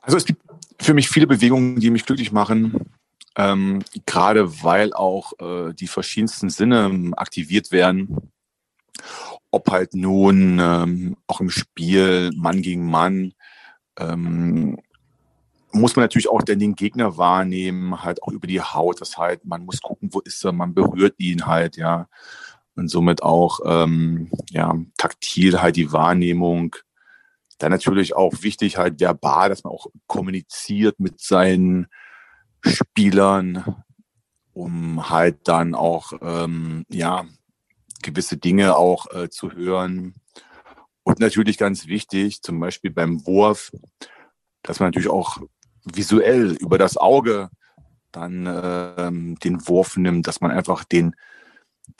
Also 0.00 0.16
es 0.16 0.24
gibt 0.24 0.42
für 0.80 0.94
mich 0.94 1.08
viele 1.08 1.26
Bewegungen, 1.26 1.80
die 1.80 1.90
mich 1.90 2.06
glücklich 2.06 2.32
machen, 2.32 2.92
ähm, 3.36 3.82
gerade 4.06 4.62
weil 4.62 4.92
auch 4.94 5.32
äh, 5.40 5.74
die 5.74 5.88
verschiedensten 5.88 6.50
Sinne 6.50 7.12
aktiviert 7.16 7.72
werden. 7.72 8.32
Ob 9.50 9.70
halt 9.70 9.94
nun 9.94 10.58
ähm, 10.60 11.16
auch 11.26 11.40
im 11.40 11.50
Spiel 11.50 12.30
Mann 12.34 12.62
gegen 12.62 12.86
Mann, 12.86 13.32
ähm, 13.98 14.78
muss 15.72 15.96
man 15.96 16.04
natürlich 16.04 16.28
auch 16.28 16.42
den 16.42 16.74
Gegner 16.74 17.16
wahrnehmen, 17.16 18.02
halt 18.02 18.22
auch 18.22 18.28
über 18.28 18.46
die 18.46 18.60
Haut. 18.60 19.00
Das 19.00 19.18
halt, 19.18 19.44
man 19.44 19.64
muss 19.64 19.80
gucken, 19.80 20.10
wo 20.12 20.20
ist 20.20 20.44
er, 20.44 20.52
man 20.52 20.74
berührt 20.74 21.14
ihn 21.18 21.46
halt, 21.46 21.76
ja. 21.76 22.08
Und 22.74 22.88
somit 22.88 23.22
auch, 23.22 23.60
ähm, 23.64 24.30
ja, 24.50 24.74
taktil 24.96 25.60
halt 25.60 25.76
die 25.76 25.92
Wahrnehmung. 25.92 26.76
Dann 27.58 27.72
natürlich 27.72 28.14
auch 28.14 28.32
wichtig 28.42 28.78
halt 28.78 29.00
verbal, 29.00 29.48
dass 29.48 29.64
man 29.64 29.72
auch 29.72 29.86
kommuniziert 30.06 31.00
mit 31.00 31.20
seinen 31.20 31.88
Spielern, 32.60 33.82
um 34.52 35.10
halt 35.10 35.48
dann 35.48 35.74
auch, 35.74 36.12
ähm, 36.22 36.84
ja, 36.88 37.24
gewisse 38.02 38.36
Dinge 38.36 38.76
auch 38.76 39.12
äh, 39.12 39.28
zu 39.28 39.52
hören. 39.52 40.14
Und 41.02 41.18
natürlich 41.20 41.58
ganz 41.58 41.86
wichtig, 41.86 42.42
zum 42.42 42.60
Beispiel 42.60 42.90
beim 42.90 43.26
Wurf, 43.26 43.72
dass 44.62 44.78
man 44.78 44.88
natürlich 44.88 45.10
auch 45.10 45.38
visuell 45.94 46.56
über 46.60 46.78
das 46.78 46.96
Auge 46.96 47.50
dann 48.12 48.46
ähm, 48.96 49.38
den 49.38 49.66
Wurf 49.68 49.96
nimmt, 49.96 50.26
dass 50.26 50.40
man 50.40 50.50
einfach 50.50 50.84
den, 50.84 51.14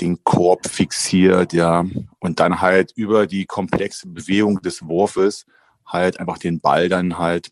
den 0.01 0.23
Korb 0.25 0.67
fixiert, 0.67 1.53
ja, 1.53 1.85
und 2.19 2.41
dann 2.41 2.61
halt 2.61 2.93
über 2.97 3.27
die 3.27 3.47
komplexe 3.47 4.09
Bewegung 4.09 4.61
des 4.63 4.87
Wurfes 4.87 5.45
halt 5.87 6.21
einfach 6.21 6.39
den 6.39 6.61
Ball 6.61 6.89
dann 6.89 7.19
halt 7.19 7.51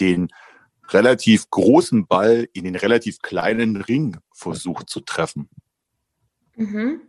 den 0.00 0.28
relativ 0.88 1.48
großen 1.50 2.06
Ball 2.06 2.48
in 2.52 2.64
den 2.64 2.76
relativ 2.76 3.20
kleinen 3.20 3.76
Ring 3.76 4.18
versucht 4.32 4.90
zu 4.90 5.00
treffen. 5.00 5.48
Mhm. 6.56 7.00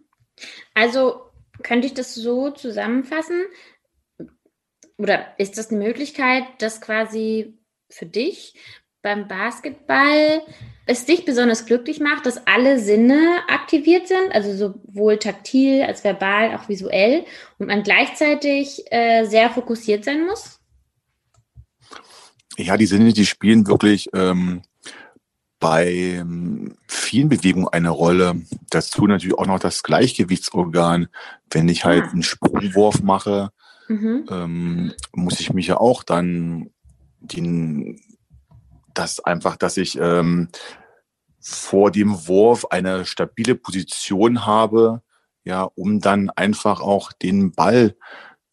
Also 0.74 1.32
könnte 1.64 1.88
ich 1.88 1.94
das 1.94 2.16
so 2.16 2.52
zusammenfassen? 2.52 3.46
Oder 4.98 5.38
ist 5.40 5.58
das 5.58 5.70
eine 5.70 5.84
Möglichkeit, 5.84 6.44
dass 6.60 6.80
quasi 6.80 7.58
für 7.96 8.06
dich 8.06 8.54
beim 9.02 9.28
Basketball 9.28 10.42
es 10.88 11.06
dich 11.06 11.26
besonders 11.26 11.66
glücklich 11.66 12.00
macht, 12.00 12.26
dass 12.26 12.46
alle 12.46 12.80
Sinne 12.80 13.40
aktiviert 13.48 14.08
sind, 14.08 14.32
also 14.32 14.56
sowohl 14.56 15.18
taktil 15.18 15.84
als 15.84 16.04
verbal, 16.04 16.56
auch 16.56 16.70
visuell, 16.70 17.26
und 17.58 17.68
man 17.68 17.84
gleichzeitig 17.84 18.84
äh, 18.92 19.26
sehr 19.26 19.50
fokussiert 19.50 20.04
sein 20.04 20.26
muss? 20.26 20.60
Ja, 22.58 22.78
die 22.78 22.86
Sinne, 22.86 23.14
die 23.14 23.26
spielen 23.26 23.68
wirklich 23.68 24.10
ähm, 24.14 24.62
bei 25.60 26.24
vielen 26.88 27.30
Bewegungen 27.30 27.68
eine 27.68 27.90
Rolle. 27.90 28.42
Dazu 28.70 29.08
natürlich 29.08 29.38
auch 29.38 29.48
noch 29.48 29.60
das 29.60 29.84
Gleichgewichtsorgan. 29.84 31.08
Wenn 31.50 31.70
ich 31.70 31.86
halt 31.86 32.04
ah. 32.06 32.12
einen 32.12 32.24
Sprungwurf 32.24 33.02
mache, 33.02 33.50
mhm. 33.88 34.26
ähm, 34.30 34.94
muss 35.14 35.40
ich 35.40 35.54
mich 35.54 35.68
ja 35.68 35.78
auch 35.78 36.04
dann 36.04 36.70
den, 37.28 38.00
das 38.94 39.20
einfach, 39.20 39.56
dass 39.56 39.78
ich 39.78 39.98
ähm, 40.00 40.50
vor 41.40 41.92
dem 41.92 42.28
Wurf 42.28 42.66
eine 42.72 43.06
stabile 43.06 43.56
Position 43.56 44.46
habe, 44.46 45.02
ja, 45.44 45.64
um 45.76 46.00
dann 46.00 46.32
einfach 46.32 46.82
auch 46.82 47.12
den 47.14 47.52
Ball 47.52 47.96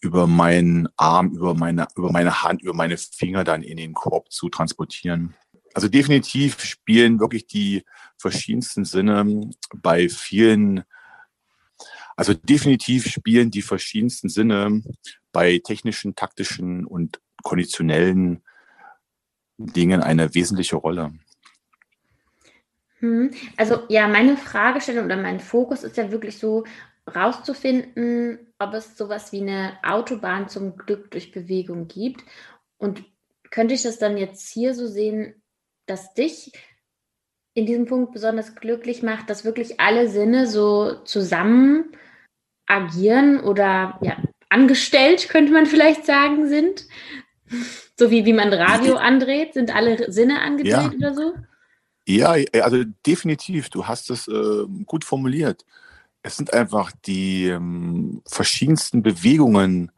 über 0.02 0.26
meinen 0.26 0.88
Arm, 0.96 1.30
über 1.32 1.54
meine, 1.54 1.86
über 1.96 2.12
meine 2.12 2.42
Hand, 2.42 2.60
über 2.60 2.74
meine 2.74 2.98
Finger 2.98 3.44
dann 3.44 3.62
in 3.62 3.78
den 3.78 3.94
Korb 3.94 4.30
zu 4.30 4.50
transportieren. 4.50 5.34
Also 5.74 5.88
definitiv 5.88 6.60
spielen 6.62 7.18
wirklich 7.18 7.46
die 7.46 7.82
verschiedensten 8.18 8.84
Sinne 8.84 9.48
bei 9.74 10.08
vielen, 10.08 10.84
also 12.14 12.34
definitiv 12.34 13.08
spielen 13.08 13.50
die 13.50 13.62
verschiedensten 13.62 14.28
Sinne 14.28 14.82
bei 15.32 15.62
technischen, 15.64 16.14
taktischen 16.14 16.84
und 16.84 17.20
konditionellen 17.42 18.42
Dingen 19.56 20.02
eine 20.02 20.34
wesentliche 20.34 20.76
Rolle. 20.76 21.12
Hm. 22.98 23.30
Also 23.56 23.80
ja, 23.88 24.06
meine 24.08 24.36
Fragestellung 24.36 25.06
oder 25.06 25.16
mein 25.16 25.40
Fokus 25.40 25.82
ist 25.82 25.96
ja 25.96 26.10
wirklich 26.10 26.38
so 26.38 26.64
rauszufinden, 27.12 28.38
ob 28.58 28.74
es 28.74 28.96
sowas 28.96 29.32
wie 29.32 29.40
eine 29.40 29.78
Autobahn 29.82 30.48
zum 30.48 30.76
Glück 30.76 31.10
durch 31.10 31.32
Bewegung 31.32 31.88
gibt. 31.88 32.24
Und 32.78 33.04
könnte 33.50 33.74
ich 33.74 33.82
das 33.82 33.98
dann 33.98 34.16
jetzt 34.16 34.48
hier 34.48 34.74
so 34.74 34.86
sehen, 34.86 35.34
dass 35.86 36.14
dich 36.14 36.52
in 37.54 37.66
diesem 37.66 37.86
Punkt 37.86 38.12
besonders 38.12 38.54
glücklich 38.54 39.02
macht, 39.02 39.28
dass 39.28 39.44
wirklich 39.44 39.78
alle 39.80 40.08
Sinne 40.08 40.46
so 40.46 40.94
zusammen 41.04 41.96
agieren 42.66 43.40
oder 43.40 43.98
ja, 44.00 44.16
angestellt, 44.48 45.28
könnte 45.28 45.52
man 45.52 45.66
vielleicht 45.66 46.06
sagen, 46.06 46.48
sind. 46.48 46.86
So 47.96 48.10
wie, 48.10 48.24
wie 48.24 48.32
man 48.32 48.52
Radio 48.52 48.96
andreht, 48.96 49.54
sind 49.54 49.74
alle 49.74 50.10
Sinne 50.10 50.40
angedreht 50.40 50.72
ja. 50.72 50.90
oder 50.90 51.14
so? 51.14 51.34
Ja, 52.06 52.34
also 52.62 52.84
definitiv, 53.06 53.70
du 53.70 53.86
hast 53.86 54.10
es 54.10 54.26
äh, 54.28 54.64
gut 54.86 55.04
formuliert. 55.04 55.64
Es 56.22 56.36
sind 56.36 56.52
einfach 56.52 56.92
die 57.06 57.46
ähm, 57.46 58.22
verschiedensten 58.26 59.02
Bewegungen, 59.02 59.92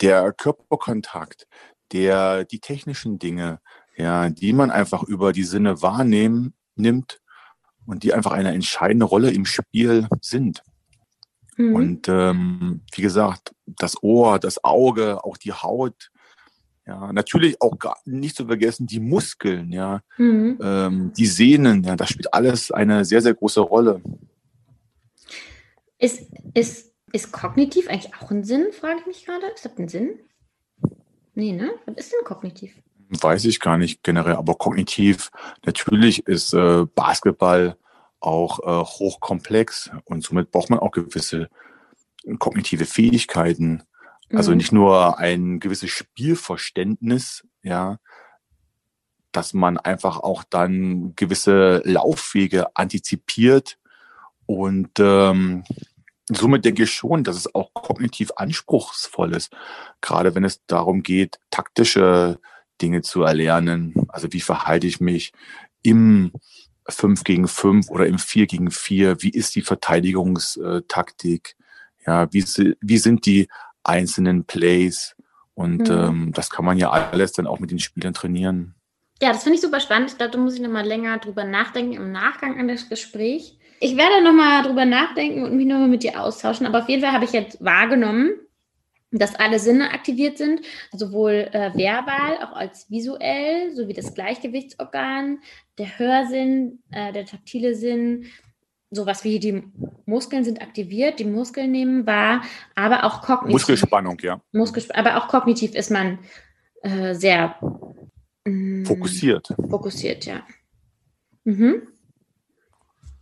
der 0.00 0.32
Körperkontakt, 0.32 1.46
der, 1.92 2.44
die 2.44 2.58
technischen 2.58 3.18
Dinge, 3.18 3.60
ja, 3.96 4.28
die 4.28 4.52
man 4.52 4.70
einfach 4.70 5.02
über 5.02 5.32
die 5.32 5.44
Sinne 5.44 5.82
wahrnehmen 5.82 6.54
nimmt 6.74 7.20
und 7.86 8.02
die 8.02 8.12
einfach 8.12 8.32
eine 8.32 8.52
entscheidende 8.52 9.06
Rolle 9.06 9.30
im 9.30 9.46
Spiel 9.46 10.06
sind. 10.20 10.62
Mhm. 11.56 11.74
Und 11.74 12.08
ähm, 12.08 12.82
wie 12.92 13.02
gesagt, 13.02 13.54
das 13.66 14.02
Ohr, 14.02 14.38
das 14.38 14.62
Auge, 14.64 15.24
auch 15.24 15.36
die 15.36 15.52
Haut, 15.52 16.10
ja, 16.86 17.12
natürlich 17.12 17.60
auch 17.60 17.78
gar 17.78 17.98
nicht 18.04 18.36
zu 18.36 18.46
vergessen 18.46 18.86
die 18.86 19.00
Muskeln, 19.00 19.72
ja, 19.72 20.02
mhm. 20.18 20.58
ähm, 20.62 21.12
die 21.16 21.26
Sehnen, 21.26 21.82
ja, 21.82 21.96
das 21.96 22.10
spielt 22.10 22.32
alles 22.32 22.70
eine 22.70 23.04
sehr, 23.04 23.20
sehr 23.20 23.34
große 23.34 23.60
Rolle. 23.60 24.00
Ist, 25.98 26.26
ist, 26.54 26.92
ist 27.12 27.32
kognitiv 27.32 27.88
eigentlich 27.88 28.14
auch 28.14 28.30
ein 28.30 28.44
Sinn, 28.44 28.68
frage 28.72 29.00
ich 29.00 29.06
mich 29.06 29.26
gerade? 29.26 29.46
Ist 29.54 29.64
das 29.64 29.76
ein 29.78 29.88
Sinn? 29.88 30.20
Nee, 31.34 31.52
ne? 31.52 31.72
Was 31.86 31.96
ist 31.96 32.12
denn 32.12 32.24
kognitiv? 32.24 32.74
Weiß 33.08 33.44
ich 33.44 33.60
gar 33.60 33.78
nicht 33.78 34.02
generell, 34.02 34.36
aber 34.36 34.54
kognitiv, 34.54 35.30
natürlich 35.64 36.26
ist 36.26 36.54
äh, 36.54 36.86
Basketball 36.94 37.76
auch 38.20 38.60
äh, 38.60 38.84
hochkomplex 38.84 39.90
und 40.04 40.22
somit 40.22 40.50
braucht 40.50 40.70
man 40.70 40.78
auch 40.78 40.90
gewisse 40.90 41.48
kognitive 42.38 42.86
Fähigkeiten. 42.86 43.82
Also 44.32 44.50
mhm. 44.50 44.56
nicht 44.56 44.72
nur 44.72 45.18
ein 45.18 45.60
gewisses 45.60 45.90
Spielverständnis, 45.90 47.46
ja, 47.62 47.98
dass 49.32 49.52
man 49.52 49.76
einfach 49.76 50.18
auch 50.18 50.44
dann 50.44 51.14
gewisse 51.14 51.82
Laufwege 51.84 52.74
antizipiert 52.74 53.78
und 54.46 54.90
ähm, 54.98 55.64
somit 56.28 56.64
denke 56.64 56.84
ich 56.84 56.92
schon, 56.92 57.24
dass 57.24 57.36
es 57.36 57.54
auch 57.54 57.72
kognitiv 57.74 58.30
anspruchsvoll 58.36 59.34
ist, 59.34 59.52
gerade 60.00 60.34
wenn 60.34 60.44
es 60.44 60.64
darum 60.66 61.02
geht, 61.02 61.38
taktische 61.50 62.38
Dinge 62.80 63.02
zu 63.02 63.22
erlernen. 63.22 63.94
Also 64.08 64.32
wie 64.32 64.40
verhalte 64.40 64.86
ich 64.86 65.00
mich 65.00 65.32
im 65.82 66.32
5 66.88 67.24
gegen 67.24 67.48
5 67.48 67.90
oder 67.90 68.06
im 68.06 68.18
4 68.18 68.46
gegen 68.46 68.70
4? 68.70 69.22
Wie 69.22 69.30
ist 69.30 69.54
die 69.54 69.62
Verteidigungstaktik? 69.62 71.56
Ja, 72.06 72.32
wie, 72.32 72.44
wie 72.80 72.98
sind 72.98 73.26
die 73.26 73.48
einzelnen 73.86 74.44
Plays? 74.44 75.16
Und 75.54 75.88
mhm. 75.88 75.94
ähm, 75.94 76.32
das 76.34 76.50
kann 76.50 76.64
man 76.64 76.78
ja 76.78 76.90
alles 76.90 77.32
dann 77.32 77.46
auch 77.46 77.60
mit 77.60 77.70
den 77.70 77.78
Spielern 77.78 78.14
trainieren. 78.14 78.74
Ja, 79.22 79.32
das 79.32 79.42
finde 79.42 79.56
ich 79.56 79.62
super 79.62 79.80
spannend. 79.80 80.10
Ich 80.10 80.18
glaube, 80.18 80.32
da 80.32 80.38
muss 80.38 80.54
ich 80.54 80.60
nochmal 80.60 80.86
länger 80.86 81.18
drüber 81.18 81.44
nachdenken 81.44 81.94
im 81.94 82.12
Nachgang 82.12 82.60
an 82.60 82.68
das 82.68 82.88
Gespräch. 82.88 83.58
Ich 83.80 83.96
werde 83.96 84.22
nochmal 84.22 84.62
drüber 84.62 84.84
nachdenken 84.84 85.44
und 85.44 85.56
mich 85.56 85.66
nochmal 85.66 85.88
mit 85.88 86.02
dir 86.02 86.20
austauschen. 86.20 86.66
Aber 86.66 86.80
auf 86.82 86.88
jeden 86.88 87.02
Fall 87.02 87.12
habe 87.12 87.24
ich 87.24 87.32
jetzt 87.32 87.62
wahrgenommen, 87.64 88.32
dass 89.12 89.34
alle 89.34 89.58
Sinne 89.58 89.92
aktiviert 89.92 90.36
sind, 90.36 90.60
sowohl 90.92 91.48
äh, 91.52 91.72
verbal, 91.74 92.38
auch 92.42 92.56
als 92.56 92.90
visuell, 92.90 93.74
sowie 93.74 93.94
das 93.94 94.14
Gleichgewichtsorgan, 94.14 95.38
der 95.78 95.98
Hörsinn, 95.98 96.82
äh, 96.90 97.12
der 97.12 97.24
taktile 97.24 97.74
Sinn, 97.74 98.26
sowas 98.90 99.24
wie 99.24 99.40
die 99.40 99.62
Muskeln 100.06 100.44
sind 100.44 100.62
aktiviert, 100.62 101.18
die 101.18 101.24
Muskeln 101.24 101.72
nehmen 101.72 102.06
wahr, 102.06 102.42
aber 102.74 103.04
auch 103.04 103.22
kognitiv. 103.22 103.52
Muskelspannung, 103.52 104.18
ja. 104.22 104.40
Muskelsp 104.52 104.96
aber 104.96 105.16
auch 105.16 105.28
kognitiv 105.28 105.74
ist 105.74 105.90
man 105.90 106.18
äh, 106.82 107.14
sehr 107.14 107.56
mh, 108.44 108.82
mm, 108.82 108.86
fokussiert. 108.86 109.48
Fokussiert, 109.68 110.26
ja. 110.26 110.42
Mhm. 111.44 111.88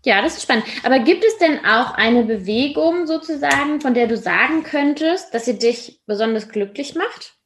Ja, 0.05 0.21
das 0.21 0.37
ist 0.37 0.43
spannend. 0.43 0.67
Aber 0.83 0.99
gibt 0.99 1.25
es 1.25 1.39
denn 1.39 1.65
auch 1.65 1.95
eine 1.95 2.25
Bewegung 2.25 3.07
sozusagen, 3.07 3.81
von 3.81 3.95
der 3.95 4.07
du 4.07 4.19
sagen 4.19 4.63
könntest, 4.63 5.33
dass 5.33 5.47
sie 5.47 5.59
dich 5.59 6.03
besonders 6.07 6.51
glücklich 6.51 6.95
macht? 6.95 7.39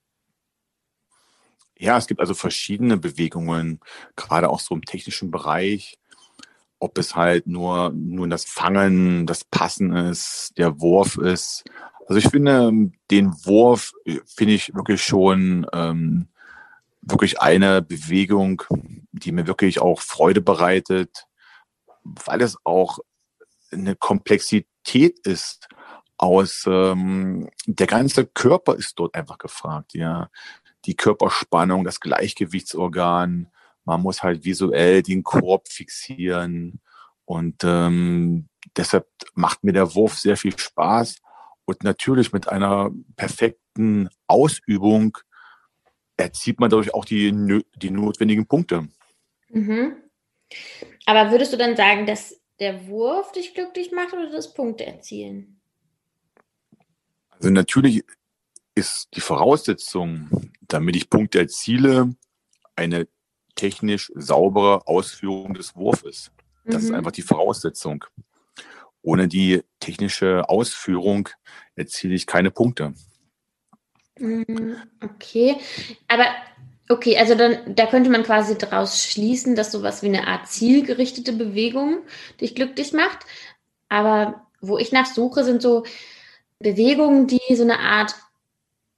Ja, 1.79 1.97
es 1.97 2.09
gibt 2.09 2.19
also 2.21 2.35
verschiedene 2.35 2.97
Bewegungen, 2.97 3.79
gerade 4.17 4.51
auch 4.51 4.59
so 4.59 4.75
im 4.75 4.85
technischen 4.85 5.31
Bereich. 5.31 5.98
Ob 6.79 6.99
es 6.99 7.17
halt 7.17 7.47
nur, 7.47 7.91
nur 7.95 8.29
das 8.29 8.45
Fangen, 8.45 9.27
das 9.27 9.45
Passen 9.45 9.95
ist, 9.95 10.53
der 10.59 10.81
Wurf 10.81 11.17
ist. 11.17 11.65
Also 12.07 12.19
ich 12.19 12.29
finde, 12.29 12.91
den 13.11 13.33
Wurf 13.45 13.93
äh, 14.05 14.21
finde 14.27 14.55
ich 14.55 14.75
wirklich 14.75 15.03
schon 15.03 15.67
ähm, 15.73 16.29
wirklich 17.03 17.41
eine 17.41 17.83
Bewegung, 17.83 18.63
die 19.13 19.33
mir 19.33 19.47
wirklich 19.47 19.81
auch 19.81 20.01
Freude 20.01 20.41
bereitet 20.41 21.29
weil 22.27 22.41
es 22.43 22.57
auch 22.65 22.99
eine 23.71 23.97
Komplexität 23.97 25.19
ist 25.21 25.69
aus 26.17 26.65
ähm, 26.67 27.49
der 27.67 27.87
ganze 27.87 28.27
Körper 28.27 28.75
ist 28.75 28.99
dort 28.99 29.15
einfach 29.15 29.39
gefragt, 29.39 29.95
ja. 29.95 30.31
Die 30.85 30.97
Körperspannung, 30.97 31.85
das 31.85 32.01
Gleichgewichtsorgan, 32.01 33.49
man 33.89 34.03
muss 34.03 34.23
halt 34.23 34.45
visuell 34.45 35.03
den 35.03 35.23
Korb 35.23 35.67
fixieren 35.69 36.81
und 37.25 37.65
ähm, 37.65 38.49
deshalb 38.77 39.09
macht 39.35 39.65
mir 39.65 39.73
der 39.73 39.95
Wurf 39.95 40.19
sehr 40.19 40.37
viel 40.37 40.57
Spaß 40.57 41.17
und 41.65 41.83
natürlich 41.83 42.33
mit 42.33 42.49
einer 42.49 42.91
perfekten 43.17 44.11
Ausübung 44.27 45.17
erzielt 46.19 46.61
man 46.61 46.69
dadurch 46.69 46.93
auch 46.93 47.07
die, 47.07 47.63
die 47.77 47.91
notwendigen 47.91 48.47
Punkte. 48.47 48.89
Mhm. 49.49 49.97
Aber 51.07 51.31
würdest 51.31 51.53
du 51.53 51.57
dann 51.57 51.77
sagen, 51.77 52.05
dass 52.05 52.39
der 52.61 52.89
Wurf 52.89 53.33
dich 53.33 53.55
glücklich 53.55 53.91
macht 53.93 54.13
oder 54.13 54.31
das 54.31 54.53
Punkte 54.53 54.85
erzielen? 54.85 55.61
Also 57.31 57.51
natürlich 57.51 58.05
ist 58.75 59.09
die 59.15 59.21
Voraussetzung, 59.21 60.53
damit 60.61 60.97
ich 60.97 61.09
Punkte 61.09 61.39
erziele, 61.39 62.15
eine 62.77 63.09
technisch 63.59 64.11
saubere 64.15 64.87
Ausführung 64.87 65.55
des 65.55 65.77
Wurfes. 65.77 66.31
Das 66.65 66.83
mhm. 66.83 66.89
ist 66.89 66.95
einfach 66.95 67.13
die 67.13 67.23
Voraussetzung. 67.23 68.05
Ohne 69.03 69.29
die 69.29 69.63
technische 69.81 70.49
Ausführung 70.49 71.29
erziele 71.75 72.15
ich 72.15 72.27
keine 72.27 72.51
Punkte. 72.51 72.95
Mhm, 74.19 74.77
okay, 75.03 75.57
aber 76.09 76.27
Okay, 76.91 77.19
also 77.19 77.35
dann, 77.35 77.75
da 77.75 77.85
könnte 77.85 78.09
man 78.09 78.23
quasi 78.23 78.57
daraus 78.57 79.05
schließen, 79.05 79.55
dass 79.55 79.73
sowas 79.73 80.03
wie 80.03 80.07
eine 80.07 80.27
Art 80.27 80.49
zielgerichtete 80.49 81.35
Bewegung 81.35 81.99
dich 82.41 82.55
glücklich 82.55 82.95
macht. 82.95 83.27
Aber 83.91 84.47
wo 84.63 84.79
ich 84.79 84.91
nachsuche, 84.91 85.45
sind 85.45 85.61
so 85.61 85.85
Bewegungen, 86.61 87.27
die 87.27 87.41
so 87.55 87.63
eine 87.63 87.79
Art 87.79 88.15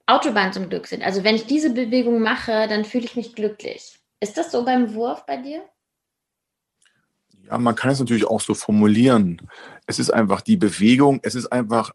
Autobahn 0.05 0.53
zum 0.53 0.69
Glück 0.69 0.87
sind. 0.87 1.03
Also 1.03 1.25
wenn 1.25 1.35
ich 1.35 1.45
diese 1.45 1.71
Bewegung 1.71 2.21
mache, 2.21 2.67
dann 2.69 2.85
fühle 2.85 3.05
ich 3.05 3.17
mich 3.17 3.35
glücklich. 3.35 4.00
Ist 4.21 4.37
das 4.37 4.51
so 4.51 4.63
beim 4.63 4.93
Wurf 4.93 5.25
bei 5.25 5.35
dir? 5.35 5.65
Ja, 7.43 7.57
man 7.57 7.75
kann 7.75 7.91
es 7.91 7.99
natürlich 7.99 8.25
auch 8.25 8.39
so 8.39 8.53
formulieren. 8.53 9.41
Es 9.87 9.99
ist 9.99 10.11
einfach 10.11 10.39
die 10.39 10.55
Bewegung, 10.55 11.19
es 11.23 11.35
ist 11.35 11.47
einfach 11.47 11.91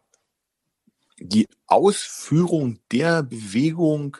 die 1.17 1.47
Ausführung 1.65 2.79
der 2.91 3.23
Bewegung, 3.23 4.17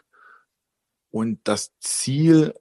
und 1.17 1.39
das 1.45 1.71
Ziel, 1.79 2.53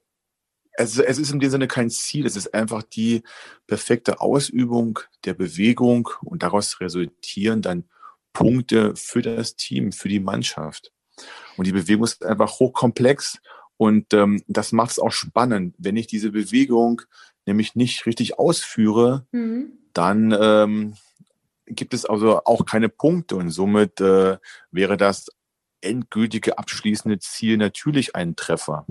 es, 0.72 0.98
es 0.98 1.18
ist 1.18 1.30
in 1.30 1.40
dem 1.40 1.50
Sinne 1.50 1.68
kein 1.68 1.90
Ziel, 1.90 2.26
es 2.26 2.36
ist 2.36 2.54
einfach 2.54 2.82
die 2.82 3.22
perfekte 3.66 4.20
Ausübung 4.20 4.98
der 5.24 5.34
Bewegung 5.34 6.08
und 6.22 6.42
daraus 6.42 6.80
resultieren 6.80 7.62
dann 7.62 7.84
Punkte 8.32 8.94
für 8.96 9.22
das 9.22 9.56
Team, 9.56 9.92
für 9.92 10.08
die 10.08 10.20
Mannschaft. 10.20 10.92
Und 11.56 11.66
die 11.66 11.72
Bewegung 11.72 12.04
ist 12.04 12.24
einfach 12.24 12.58
hochkomplex 12.58 13.40
und 13.76 14.14
ähm, 14.14 14.42
das 14.46 14.72
macht 14.72 14.92
es 14.92 14.98
auch 14.98 15.12
spannend. 15.12 15.74
Wenn 15.78 15.96
ich 15.96 16.06
diese 16.06 16.30
Bewegung 16.30 17.02
nämlich 17.44 17.74
nicht 17.74 18.06
richtig 18.06 18.38
ausführe, 18.38 19.26
mhm. 19.32 19.72
dann 19.92 20.36
ähm, 20.38 20.94
gibt 21.66 21.94
es 21.94 22.04
also 22.04 22.42
auch 22.44 22.64
keine 22.64 22.88
Punkte 22.88 23.36
und 23.36 23.50
somit 23.50 24.00
äh, 24.00 24.38
wäre 24.70 24.96
das 24.96 25.28
endgültige 25.80 26.58
abschließende 26.58 27.18
Ziel 27.18 27.56
natürlich 27.56 28.16
ein 28.16 28.36
Treffer. 28.36 28.86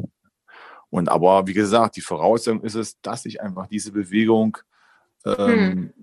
Und 0.89 1.09
aber 1.09 1.47
wie 1.47 1.53
gesagt, 1.53 1.95
die 1.95 2.01
Voraussetzung 2.01 2.61
ist 2.61 2.75
es, 2.75 3.01
dass 3.01 3.25
ich 3.25 3.41
einfach 3.41 3.67
diese 3.67 3.91
Bewegung. 3.91 4.57
Ähm, 5.25 5.35
hm. 5.37 5.93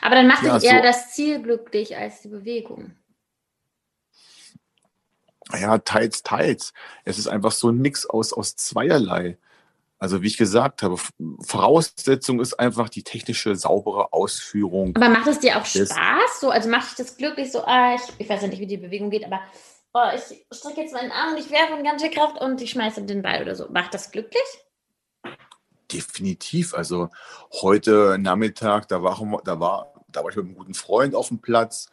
Aber 0.00 0.14
dann 0.14 0.26
macht 0.26 0.44
ja, 0.44 0.58
dich 0.58 0.68
eher 0.68 0.78
so, 0.78 0.82
das 0.82 1.12
Ziel 1.12 1.42
glücklich 1.42 1.96
als 1.96 2.22
die 2.22 2.28
Bewegung. 2.28 2.96
Ja, 5.52 5.78
teils, 5.78 6.22
teils. 6.22 6.72
Es 7.04 7.18
ist 7.18 7.28
einfach 7.28 7.52
so 7.52 7.68
ein 7.68 7.78
Mix 7.78 8.06
aus, 8.06 8.32
aus 8.32 8.56
zweierlei. 8.56 9.38
Also 9.98 10.20
wie 10.20 10.26
ich 10.26 10.36
gesagt 10.36 10.82
habe, 10.82 10.96
Voraussetzung 11.40 12.40
ist 12.40 12.54
einfach 12.60 12.88
die 12.88 13.02
technische, 13.02 13.56
saubere 13.56 14.12
Ausführung. 14.12 14.94
Aber 14.94 15.08
macht 15.08 15.26
es 15.26 15.38
dir 15.38 15.56
auch 15.58 15.64
Spaß? 15.64 16.40
So, 16.40 16.50
also 16.50 16.68
macht 16.68 16.90
dich 16.90 17.06
das 17.06 17.16
glücklich 17.16 17.50
so, 17.50 17.64
ah, 17.64 17.94
ich, 17.94 18.02
ich 18.18 18.28
weiß 18.28 18.42
ja 18.42 18.48
nicht, 18.48 18.60
wie 18.60 18.66
die 18.66 18.76
Bewegung 18.76 19.08
geht, 19.08 19.24
aber 19.24 19.40
oh, 19.94 20.08
ich 20.14 20.44
strecke 20.54 20.82
jetzt 20.82 20.92
meinen 20.92 21.12
Arm 21.12 21.32
und 21.32 21.38
ich 21.38 21.50
werfe 21.50 21.72
eine 21.72 21.82
ganze 21.82 22.10
Kraft 22.10 22.38
und 22.38 22.60
ich 22.60 22.70
schmeiße 22.70 23.02
den 23.04 23.22
Ball 23.22 23.40
oder 23.40 23.54
so. 23.54 23.68
Macht 23.70 23.94
das 23.94 24.10
glücklich? 24.10 24.42
Definitiv. 25.90 26.74
Also 26.74 27.08
heute 27.62 28.18
Nachmittag, 28.18 28.88
da 28.88 29.02
war, 29.02 29.16
da 29.44 29.60
war, 29.60 29.94
da 30.08 30.22
war 30.22 30.30
ich 30.30 30.36
mit 30.36 30.44
einem 30.44 30.56
guten 30.56 30.74
Freund 30.74 31.14
auf 31.14 31.28
dem 31.28 31.40
Platz 31.40 31.88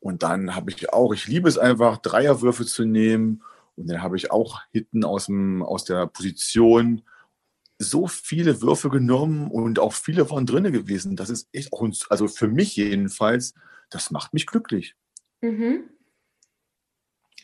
und 0.00 0.22
dann 0.22 0.56
habe 0.56 0.70
ich 0.70 0.92
auch, 0.92 1.12
ich 1.12 1.26
liebe 1.28 1.48
es 1.48 1.58
einfach, 1.58 1.98
Dreierwürfe 1.98 2.64
zu 2.64 2.84
nehmen 2.84 3.42
und 3.76 3.88
dann 3.88 4.02
habe 4.02 4.16
ich 4.16 4.30
auch 4.30 4.62
hinten 4.72 5.04
aus, 5.04 5.26
dem, 5.26 5.62
aus 5.62 5.84
der 5.84 6.06
Position 6.06 7.02
so 7.78 8.06
viele 8.06 8.60
Würfe 8.62 8.88
genommen 8.88 9.50
und 9.50 9.78
auch 9.78 9.92
viele 9.92 10.28
waren 10.30 10.46
drinne 10.46 10.72
gewesen. 10.72 11.16
Das 11.16 11.30
ist 11.30 11.48
echt 11.52 11.72
auch, 11.72 11.86
also 12.08 12.28
für 12.28 12.48
mich 12.48 12.76
jedenfalls, 12.76 13.54
das 13.90 14.10
macht 14.10 14.34
mich 14.34 14.46
glücklich. 14.46 14.96
Mhm. 15.40 15.84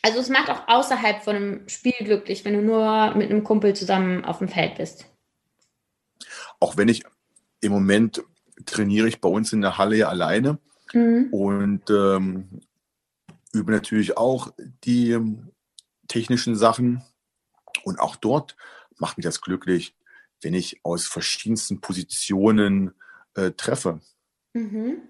Also 0.03 0.19
es 0.19 0.29
macht 0.29 0.49
auch 0.49 0.67
außerhalb 0.67 1.23
von 1.23 1.35
einem 1.35 1.69
Spiel 1.69 1.93
glücklich, 1.99 2.45
wenn 2.45 2.53
du 2.53 2.61
nur 2.61 3.15
mit 3.15 3.29
einem 3.29 3.43
Kumpel 3.43 3.75
zusammen 3.75 4.25
auf 4.25 4.39
dem 4.39 4.47
Feld 4.47 4.75
bist. 4.75 5.05
Auch 6.59 6.77
wenn 6.77 6.87
ich 6.87 7.03
im 7.61 7.71
Moment 7.71 8.23
trainiere 8.65 9.07
ich 9.07 9.21
bei 9.21 9.29
uns 9.29 9.53
in 9.53 9.61
der 9.61 9.77
Halle 9.77 10.07
alleine 10.07 10.59
mhm. 10.93 11.29
und 11.31 11.89
ähm, 11.89 12.61
übe 13.53 13.71
natürlich 13.71 14.17
auch 14.17 14.53
die 14.83 15.11
ähm, 15.11 15.51
technischen 16.07 16.55
Sachen. 16.55 17.03
Und 17.83 17.99
auch 17.99 18.15
dort 18.15 18.55
macht 18.97 19.17
mich 19.17 19.25
das 19.25 19.41
glücklich, 19.41 19.95
wenn 20.41 20.53
ich 20.53 20.83
aus 20.83 21.05
verschiedensten 21.07 21.81
Positionen 21.81 22.93
äh, 23.35 23.51
treffe. 23.51 23.99
Mhm. 24.53 25.01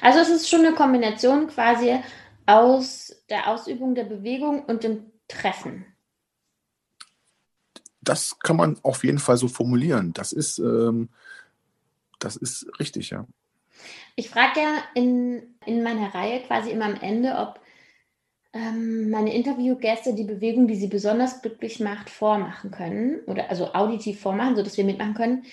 Also 0.00 0.20
es 0.20 0.28
ist 0.28 0.48
schon 0.48 0.64
eine 0.64 0.74
Kombination 0.74 1.48
quasi 1.48 1.98
aus 2.46 3.14
der 3.28 3.48
Ausübung 3.48 3.94
der 3.94 4.04
Bewegung 4.04 4.64
und 4.64 4.84
dem 4.84 5.12
Treffen. 5.28 5.84
Das 8.00 8.38
kann 8.38 8.56
man 8.56 8.78
auf 8.82 9.02
jeden 9.02 9.18
Fall 9.18 9.36
so 9.36 9.48
formulieren. 9.48 10.12
Das 10.12 10.32
ist, 10.32 10.58
ähm, 10.58 11.08
das 12.20 12.36
ist 12.36 12.66
richtig, 12.78 13.10
ja. 13.10 13.26
Ich 14.16 14.30
frage 14.30 14.60
ja 14.60 14.82
in, 14.94 15.56
in 15.66 15.82
meiner 15.82 16.14
Reihe 16.14 16.40
quasi 16.40 16.70
immer 16.70 16.86
am 16.86 17.00
Ende, 17.00 17.36
ob 17.36 17.60
ähm, 18.54 19.10
meine 19.10 19.34
Interviewgäste 19.34 20.14
die 20.14 20.24
Bewegung, 20.24 20.66
die 20.66 20.76
sie 20.76 20.88
besonders 20.88 21.42
glücklich 21.42 21.80
macht, 21.80 22.08
vormachen 22.08 22.70
können 22.70 23.20
oder 23.26 23.50
also 23.50 23.74
auditiv 23.74 24.20
vormachen, 24.20 24.56
sodass 24.56 24.78
wir 24.78 24.84
mitmachen 24.84 25.14
können. 25.14 25.44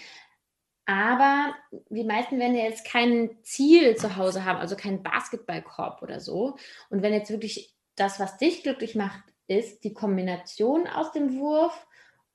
Aber 0.86 1.56
die 1.90 2.04
meisten 2.04 2.40
werden 2.40 2.56
ja 2.56 2.64
jetzt 2.64 2.86
kein 2.86 3.38
Ziel 3.44 3.96
zu 3.96 4.16
Hause 4.16 4.46
haben, 4.46 4.60
also 4.60 4.76
keinen 4.76 5.04
Basketballkorb 5.04 6.02
oder 6.02 6.20
so. 6.20 6.58
Und 6.90 7.02
wenn 7.02 7.14
jetzt 7.14 7.32
wirklich 7.32 7.74
das, 7.96 8.20
was 8.20 8.38
dich 8.38 8.64
glücklich 8.64 8.96
macht, 8.96 9.24
ist 9.48 9.84
die 9.84 9.94
Kombination 9.94 10.88
aus 10.88 11.12
dem 11.12 11.38
Wurf 11.38 11.88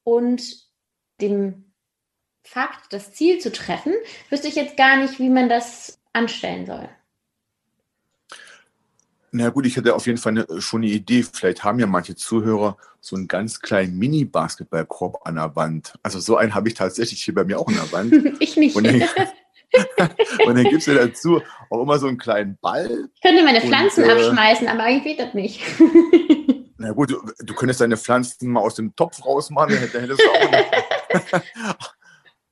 und 0.02 0.42
dem 1.20 1.72
Fakt, 2.42 2.92
das 2.92 3.12
Ziel 3.12 3.38
zu 3.38 3.52
treffen, 3.52 3.92
wüsste 4.30 4.48
ich 4.48 4.54
jetzt 4.54 4.76
gar 4.76 4.96
nicht, 4.96 5.18
wie 5.18 5.28
man 5.28 5.48
das 5.48 5.97
anstellen 6.18 6.66
soll. 6.66 6.88
Na 9.31 9.50
gut, 9.50 9.66
ich 9.66 9.76
hätte 9.76 9.94
auf 9.94 10.07
jeden 10.07 10.18
Fall 10.18 10.33
eine, 10.33 10.61
schon 10.61 10.83
eine 10.83 10.90
Idee. 10.90 11.22
Vielleicht 11.22 11.62
haben 11.62 11.78
ja 11.78 11.87
manche 11.87 12.16
Zuhörer 12.16 12.78
so 13.00 13.14
einen 13.14 13.28
ganz 13.28 13.61
kleinen 13.61 13.98
Mini-Basketballkorb 13.98 15.26
an 15.26 15.35
der 15.35 15.54
Wand. 15.54 15.94
Also 16.02 16.18
so 16.18 16.37
einen 16.37 16.54
habe 16.54 16.68
ich 16.68 16.74
tatsächlich 16.74 17.22
hier 17.22 17.35
bei 17.35 17.44
mir 17.44 17.59
auch 17.59 17.68
an 17.68 17.74
der 17.74 17.92
Wand. 17.92 18.14
ich 18.40 18.57
nicht. 18.57 18.74
Und 18.74 18.87
dann, 18.87 18.94
und 20.46 20.54
dann 20.54 20.64
gibt 20.64 20.78
es 20.81 20.87
ja 20.87 20.94
dazu 20.94 21.42
auch 21.68 21.83
immer 21.83 21.98
so 21.98 22.07
einen 22.07 22.16
kleinen 22.16 22.57
Ball. 22.61 23.09
Ich 23.14 23.20
könnte 23.20 23.44
meine 23.44 23.61
Pflanzen 23.61 24.04
und, 24.04 24.11
äh, 24.11 24.12
abschmeißen, 24.12 24.66
aber 24.66 24.85
eigentlich 24.85 25.16
geht 25.16 25.26
das 25.26 25.35
nicht. 25.35 25.62
Na 26.78 26.92
gut, 26.92 27.11
du, 27.11 27.20
du, 27.40 27.54
könntest 27.54 27.81
deine 27.81 27.96
Pflanzen 27.96 28.50
mal 28.50 28.61
aus 28.61 28.76
dem 28.76 28.94
Topf 28.94 29.24
rausmachen, 29.24 29.76
dann 29.92 30.00
hättest 30.00 30.22
du 30.22 30.31
auch 30.31 30.52
eine, 30.52 31.42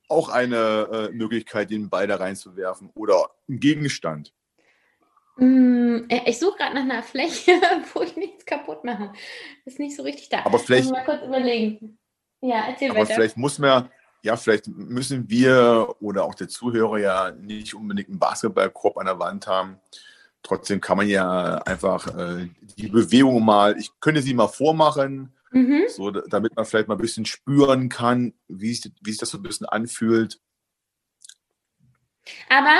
auch 0.09 0.29
eine 0.29 1.09
äh, 1.11 1.11
Möglichkeit, 1.11 1.69
den 1.69 1.89
Ball 1.89 2.07
da 2.07 2.15
reinzuwerfen 2.15 2.91
oder 2.95 3.29
einen 3.47 3.59
Gegenstand. 3.59 4.33
Mm, 5.37 6.05
äh, 6.09 6.21
ich 6.25 6.39
suche 6.39 6.57
gerade 6.57 6.75
nach 6.75 6.83
einer 6.83 7.03
Fläche, 7.03 7.51
wo 7.93 8.01
ich 8.01 8.15
nichts 8.15 8.45
kaputt 8.45 8.83
mache. 8.83 9.13
Ist 9.65 9.79
nicht 9.79 9.95
so 9.95 10.03
richtig 10.03 10.29
da. 10.29 10.45
Aber 10.45 10.59
vielleicht. 10.59 10.89
mal 10.91 11.05
kurz 11.05 11.23
überlegen. 11.23 11.97
Ja, 12.41 12.65
erzähl 12.67 12.91
aber 12.91 13.01
weiter. 13.01 13.15
vielleicht 13.15 13.37
muss 13.37 13.59
man, 13.59 13.89
ja, 14.23 14.35
vielleicht 14.35 14.67
müssen 14.67 15.29
wir 15.29 15.95
oder 15.99 16.25
auch 16.25 16.35
der 16.35 16.47
Zuhörer 16.47 16.97
ja 16.97 17.31
nicht 17.31 17.73
unbedingt 17.73 18.09
einen 18.09 18.19
Basketballkorb 18.19 18.97
an 18.97 19.05
der 19.05 19.19
Wand 19.19 19.47
haben. 19.47 19.79
Trotzdem 20.43 20.79
kann 20.79 20.97
man 20.97 21.07
ja 21.07 21.55
einfach 21.65 22.07
äh, 22.17 22.49
die 22.77 22.87
Bewegung 22.87 23.43
mal, 23.43 23.77
ich 23.77 23.91
könnte 23.99 24.21
sie 24.21 24.33
mal 24.33 24.47
vormachen, 24.47 25.33
mhm. 25.51 25.83
so, 25.87 26.11
damit 26.11 26.55
man 26.55 26.65
vielleicht 26.65 26.87
mal 26.87 26.95
ein 26.95 27.01
bisschen 27.01 27.25
spüren 27.25 27.89
kann, 27.89 28.33
wie 28.47 28.73
sich, 28.73 28.91
wie 29.01 29.11
sich 29.11 29.19
das 29.19 29.29
so 29.29 29.37
ein 29.37 29.43
bisschen 29.43 29.65
anfühlt. 29.65 30.39
Aber 32.49 32.75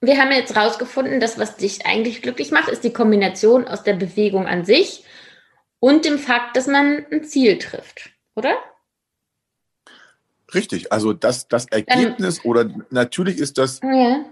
wir 0.00 0.18
haben 0.18 0.32
jetzt 0.32 0.56
rausgefunden, 0.56 1.20
dass 1.20 1.38
was 1.38 1.56
dich 1.56 1.86
eigentlich 1.86 2.22
glücklich 2.22 2.50
macht, 2.50 2.68
ist 2.68 2.84
die 2.84 2.92
Kombination 2.92 3.66
aus 3.66 3.82
der 3.82 3.94
Bewegung 3.94 4.46
an 4.46 4.64
sich 4.64 5.04
und 5.78 6.04
dem 6.04 6.18
Fakt, 6.18 6.56
dass 6.56 6.66
man 6.66 7.04
ein 7.10 7.24
Ziel 7.24 7.58
trifft, 7.58 8.10
oder? 8.34 8.56
Richtig, 10.52 10.92
also 10.92 11.12
das, 11.12 11.48
das 11.48 11.66
Ergebnis 11.66 12.36
Dann, 12.36 12.50
oder 12.50 12.70
natürlich 12.90 13.38
ist 13.38 13.58
das, 13.58 13.80
ja. 13.82 14.24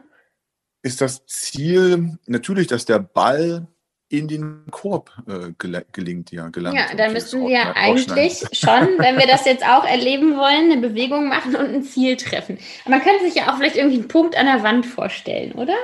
ist 0.83 1.01
das 1.01 1.27
Ziel, 1.27 2.19
natürlich, 2.27 2.69
dass 2.69 2.85
der 2.85 3.01
Ball 3.01 3.67
in 4.13 4.29
den 4.29 4.65
Korb 4.71 5.11
äh, 5.27 5.53
gelingt, 5.91 6.33
ja, 6.33 6.51
gelangt. 6.51 6.77
Ja, 6.77 6.95
dann 6.95 7.15
müssen 7.15 7.49
wir 7.49 7.75
eigentlich 7.75 8.45
schon, 8.53 8.99
wenn 8.99 9.17
wir 9.17 9.27
das 9.27 9.47
jetzt 9.47 9.65
auch 9.65 9.85
erleben 9.85 10.37
wollen, 10.37 10.71
eine 10.71 10.87
Bewegung 10.87 11.29
machen 11.29 11.57
und 11.57 11.75
ein 11.75 11.83
Ziel 11.83 12.19
treffen. 12.19 12.59
Aber 12.85 12.97
man 12.97 13.03
könnte 13.03 13.25
sich 13.25 13.35
ja 13.35 13.51
auch 13.51 13.57
vielleicht 13.57 13.77
irgendwie 13.77 13.97
einen 13.97 14.09
Punkt 14.09 14.37
an 14.37 14.45
der 14.45 14.63
Wand 14.63 14.85
vorstellen, 14.85 15.53
oder? 15.53 15.75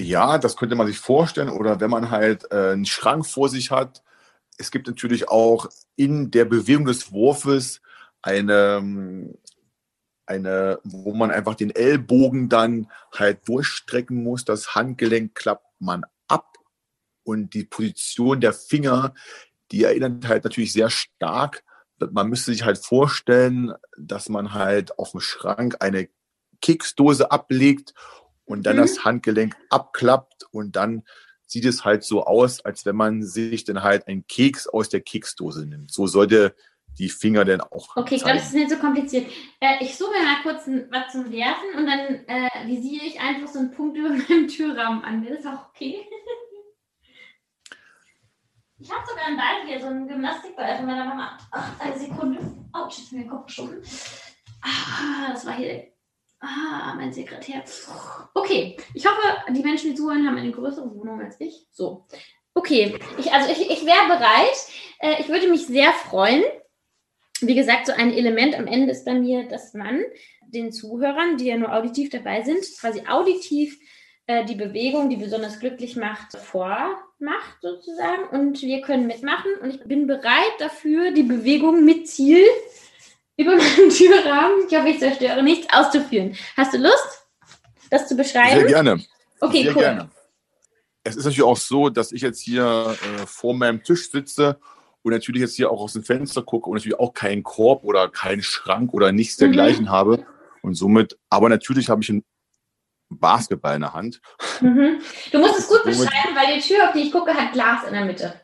Ja, 0.00 0.38
das 0.38 0.56
könnte 0.56 0.76
man 0.76 0.86
sich 0.86 0.98
vorstellen. 0.98 1.50
Oder 1.50 1.80
wenn 1.80 1.90
man 1.90 2.10
halt 2.10 2.50
äh, 2.50 2.72
einen 2.72 2.86
Schrank 2.86 3.26
vor 3.26 3.50
sich 3.50 3.70
hat. 3.70 4.02
Es 4.56 4.70
gibt 4.70 4.86
natürlich 4.86 5.28
auch 5.28 5.68
in 5.94 6.30
der 6.30 6.46
Bewegung 6.46 6.86
des 6.86 7.12
Wurfes 7.12 7.82
eine, 8.22 9.28
eine, 10.24 10.78
wo 10.84 11.12
man 11.12 11.30
einfach 11.30 11.54
den 11.54 11.70
Ellbogen 11.70 12.48
dann 12.48 12.90
halt 13.12 13.46
durchstrecken 13.46 14.22
muss. 14.22 14.46
Das 14.46 14.74
Handgelenk 14.74 15.34
klappt 15.34 15.66
man 15.80 16.04
und 17.24 17.54
die 17.54 17.64
Position 17.64 18.40
der 18.40 18.52
Finger, 18.52 19.14
die 19.72 19.84
erinnert 19.84 20.28
halt 20.28 20.44
natürlich 20.44 20.72
sehr 20.72 20.90
stark. 20.90 21.64
Man 21.98 22.28
müsste 22.28 22.52
sich 22.52 22.64
halt 22.64 22.78
vorstellen, 22.78 23.72
dass 23.98 24.28
man 24.28 24.52
halt 24.52 24.98
auf 24.98 25.12
dem 25.12 25.20
Schrank 25.20 25.76
eine 25.80 26.08
Keksdose 26.60 27.30
ablegt 27.30 27.94
und 28.44 28.64
dann 28.66 28.76
mhm. 28.76 28.82
das 28.82 29.04
Handgelenk 29.04 29.56
abklappt 29.70 30.44
und 30.50 30.76
dann 30.76 31.02
sieht 31.46 31.64
es 31.64 31.84
halt 31.84 32.04
so 32.04 32.24
aus, 32.24 32.64
als 32.64 32.84
wenn 32.86 32.96
man 32.96 33.22
sich 33.22 33.64
dann 33.64 33.82
halt 33.82 34.08
einen 34.08 34.26
Keks 34.26 34.66
aus 34.66 34.88
der 34.88 35.00
Keksdose 35.00 35.66
nimmt. 35.66 35.92
So 35.92 36.06
sollte 36.06 36.54
die 36.98 37.08
Finger 37.08 37.44
dann 37.44 37.60
auch. 37.60 37.96
Okay, 37.96 38.16
ich 38.16 38.22
glaube, 38.22 38.38
das 38.38 38.48
ist 38.48 38.54
nicht 38.54 38.70
so 38.70 38.76
kompliziert. 38.76 39.26
Äh, 39.60 39.82
ich 39.82 39.96
suche 39.96 40.10
mir 40.12 40.24
mal 40.24 40.42
kurz 40.42 40.66
ein, 40.66 40.86
was 40.90 41.12
zum 41.12 41.30
Werfen 41.32 41.76
und 41.76 41.86
dann 41.86 42.24
äh, 42.26 42.66
visiere 42.66 43.04
ich 43.04 43.20
einfach 43.20 43.48
so 43.48 43.58
einen 43.58 43.72
Punkt 43.72 43.96
über 43.96 44.08
meinem 44.28 44.48
Türrahmen 44.48 45.02
an. 45.02 45.24
Wäre 45.24 45.36
das 45.36 45.46
auch 45.46 45.68
okay? 45.70 45.96
Ich 48.78 48.90
habe 48.90 49.06
sogar 49.06 49.26
einen 49.26 49.36
Ball 49.36 49.66
hier, 49.66 49.80
so 49.80 49.86
einen 49.86 50.08
Gymnastikball 50.08 50.76
von 50.76 50.86
meiner 50.86 51.04
Mama. 51.04 51.38
Ach, 51.52 51.80
eine 51.80 51.96
Sekunde. 51.96 52.40
Oh, 52.74 52.86
ich 52.88 53.12
mir 53.12 53.20
den 53.20 53.30
Kopf 53.30 53.46
geschoben. 53.46 53.80
Ah, 54.60 55.32
das 55.32 55.46
war 55.46 55.54
hier. 55.54 55.92
Ah, 56.40 56.94
mein 56.96 57.12
Sekretär. 57.12 57.62
Okay, 58.34 58.76
ich 58.92 59.06
hoffe, 59.06 59.52
die 59.52 59.62
Menschen, 59.62 59.90
die 59.90 59.96
zuhören, 59.96 60.26
haben 60.26 60.36
eine 60.36 60.50
größere 60.50 60.92
Wohnung 60.92 61.20
als 61.20 61.40
ich. 61.40 61.66
So. 61.70 62.06
Okay, 62.52 62.98
ich, 63.18 63.32
also 63.32 63.50
ich, 63.50 63.70
ich 63.70 63.86
wäre 63.86 64.06
bereit. 64.08 64.56
Äh, 64.98 65.20
ich 65.20 65.28
würde 65.28 65.48
mich 65.48 65.66
sehr 65.66 65.92
freuen. 65.92 66.42
Wie 67.40 67.54
gesagt, 67.54 67.86
so 67.86 67.92
ein 67.92 68.12
Element 68.12 68.58
am 68.58 68.66
Ende 68.66 68.92
ist 68.92 69.04
bei 69.04 69.14
mir, 69.14 69.48
dass 69.48 69.74
man 69.74 70.02
den 70.42 70.72
Zuhörern, 70.72 71.36
die 71.36 71.46
ja 71.46 71.56
nur 71.56 71.72
auditiv 71.72 72.10
dabei 72.10 72.42
sind, 72.42 72.64
quasi 72.80 73.02
auditiv 73.06 73.78
äh, 74.26 74.44
die 74.44 74.54
Bewegung, 74.54 75.10
die 75.10 75.16
besonders 75.16 75.60
glücklich 75.60 75.96
macht, 75.96 76.36
vormacht 76.38 77.56
sozusagen. 77.60 78.28
Und 78.30 78.62
wir 78.62 78.80
können 78.80 79.06
mitmachen. 79.06 79.50
Und 79.62 79.70
ich 79.70 79.84
bin 79.84 80.06
bereit 80.06 80.52
dafür, 80.58 81.12
die 81.12 81.22
Bewegung 81.22 81.84
mit 81.84 82.08
Ziel 82.08 82.44
über 83.36 83.56
meinen 83.56 83.90
Türrahmen, 83.90 84.66
ich 84.68 84.76
hoffe, 84.76 84.88
ich 84.88 84.98
zerstöre 84.98 85.42
nichts, 85.42 85.66
auszuführen. 85.72 86.36
Hast 86.56 86.72
du 86.74 86.78
Lust, 86.78 87.26
das 87.90 88.08
zu 88.08 88.16
beschreiben? 88.16 88.60
Sehr 88.60 88.66
gerne. 88.66 89.04
Okay, 89.40 89.64
Sehr 89.64 89.72
cool. 89.76 89.82
gerne. 89.82 90.10
Es 91.02 91.16
ist 91.16 91.24
natürlich 91.24 91.42
auch 91.42 91.56
so, 91.56 91.90
dass 91.90 92.12
ich 92.12 92.22
jetzt 92.22 92.40
hier 92.40 92.96
äh, 93.20 93.26
vor 93.26 93.52
meinem 93.54 93.82
Tisch 93.82 94.10
sitze 94.10 94.58
und 95.02 95.12
natürlich 95.12 95.42
jetzt 95.42 95.54
hier 95.54 95.70
auch 95.70 95.82
aus 95.82 95.92
dem 95.92 96.02
Fenster 96.02 96.40
gucke 96.42 96.70
und 96.70 96.76
natürlich 96.76 96.98
auch 96.98 97.12
keinen 97.12 97.42
Korb 97.42 97.84
oder 97.84 98.08
keinen 98.08 98.42
Schrank 98.42 98.94
oder 98.94 99.12
nichts 99.12 99.36
Mhm. 99.36 99.40
dergleichen 99.40 99.90
habe. 99.90 100.24
Und 100.62 100.76
somit, 100.76 101.18
aber 101.28 101.50
natürlich 101.50 101.90
habe 101.90 102.02
ich 102.02 102.08
einen 102.08 102.24
Basketball 103.18 103.74
in 103.74 103.82
der 103.82 103.94
Hand. 103.94 104.20
Mhm. 104.60 105.00
Du 105.32 105.38
musst 105.38 105.58
es 105.58 105.68
gut 105.68 105.84
beschreiben, 105.84 106.34
weil 106.34 106.54
die 106.56 106.60
Tür, 106.60 106.88
auf 106.88 106.92
die 106.92 107.02
ich 107.02 107.12
gucke, 107.12 107.34
hat 107.34 107.52
Glas 107.52 107.84
in 107.86 107.94
der 107.94 108.04
Mitte. 108.04 108.40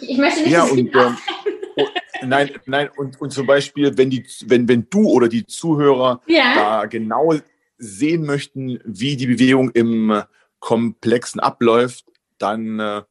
Ich, 0.00 0.18
möchte 0.18 0.40
nicht, 0.40 0.52
Ja, 0.52 0.64
und 0.64 0.78
ähm, 0.78 1.16
oh, 1.76 1.86
nein, 2.22 2.50
nein, 2.66 2.90
und, 2.96 3.20
und 3.20 3.30
zum 3.30 3.46
Beispiel, 3.46 3.96
wenn, 3.96 4.10
die, 4.10 4.26
wenn, 4.46 4.68
wenn 4.68 4.88
du 4.90 5.08
oder 5.08 5.28
die 5.28 5.46
Zuhörer 5.46 6.20
ja. 6.26 6.54
da 6.54 6.84
genau 6.86 7.34
sehen 7.78 8.24
möchten, 8.24 8.80
wie 8.84 9.16
die 9.16 9.26
Bewegung 9.26 9.70
im 9.70 10.22
Komplexen 10.58 11.40
abläuft, 11.40 12.06
dann 12.38 12.80
äh, 12.80 13.02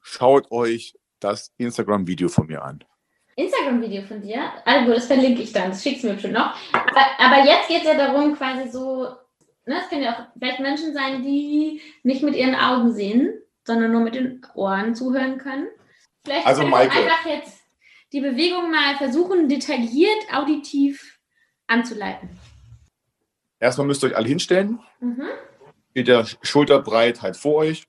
schaut 0.00 0.50
euch 0.50 0.94
das 1.20 1.52
Instagram-Video 1.58 2.28
von 2.28 2.46
mir 2.46 2.62
an. 2.62 2.84
Instagram-Video 3.36 4.02
von 4.02 4.22
dir. 4.22 4.52
Also 4.64 4.92
das 4.92 5.06
verlinke 5.06 5.42
ich 5.42 5.52
dann, 5.52 5.70
das 5.70 5.82
schickst 5.82 6.02
du 6.02 6.08
mir 6.08 6.14
bestimmt 6.14 6.34
noch. 6.34 6.54
Aber, 6.72 7.06
aber 7.18 7.44
jetzt 7.44 7.68
geht 7.68 7.82
es 7.82 7.84
ja 7.84 7.94
darum, 7.94 8.34
quasi 8.34 8.70
so, 8.70 9.08
ne, 9.66 9.80
es 9.82 9.88
können 9.88 10.02
ja 10.02 10.14
auch 10.14 10.38
vielleicht 10.38 10.60
Menschen 10.60 10.94
sein, 10.94 11.22
die 11.22 11.80
nicht 12.02 12.22
mit 12.22 12.34
ihren 12.34 12.54
Augen 12.54 12.92
sehen, 12.92 13.40
sondern 13.64 13.92
nur 13.92 14.00
mit 14.00 14.14
den 14.14 14.44
Ohren 14.54 14.94
zuhören 14.94 15.38
können. 15.38 15.68
Vielleicht 16.24 16.46
Also, 16.46 16.62
können 16.62 16.72
wir 16.72 16.78
einfach 16.78 17.26
jetzt 17.26 17.60
die 18.12 18.20
Bewegung 18.20 18.70
mal 18.70 18.96
versuchen, 18.96 19.48
detailliert, 19.48 20.32
auditiv 20.32 21.18
anzuleiten. 21.66 22.30
Erstmal 23.58 23.86
müsst 23.86 24.02
ihr 24.04 24.08
euch 24.10 24.16
alle 24.16 24.28
hinstellen, 24.28 24.80
Mhm. 25.00 25.26
mit 25.94 26.08
der 26.08 26.26
Schulterbreit 26.42 27.22
halt 27.22 27.36
vor 27.36 27.56
euch, 27.56 27.86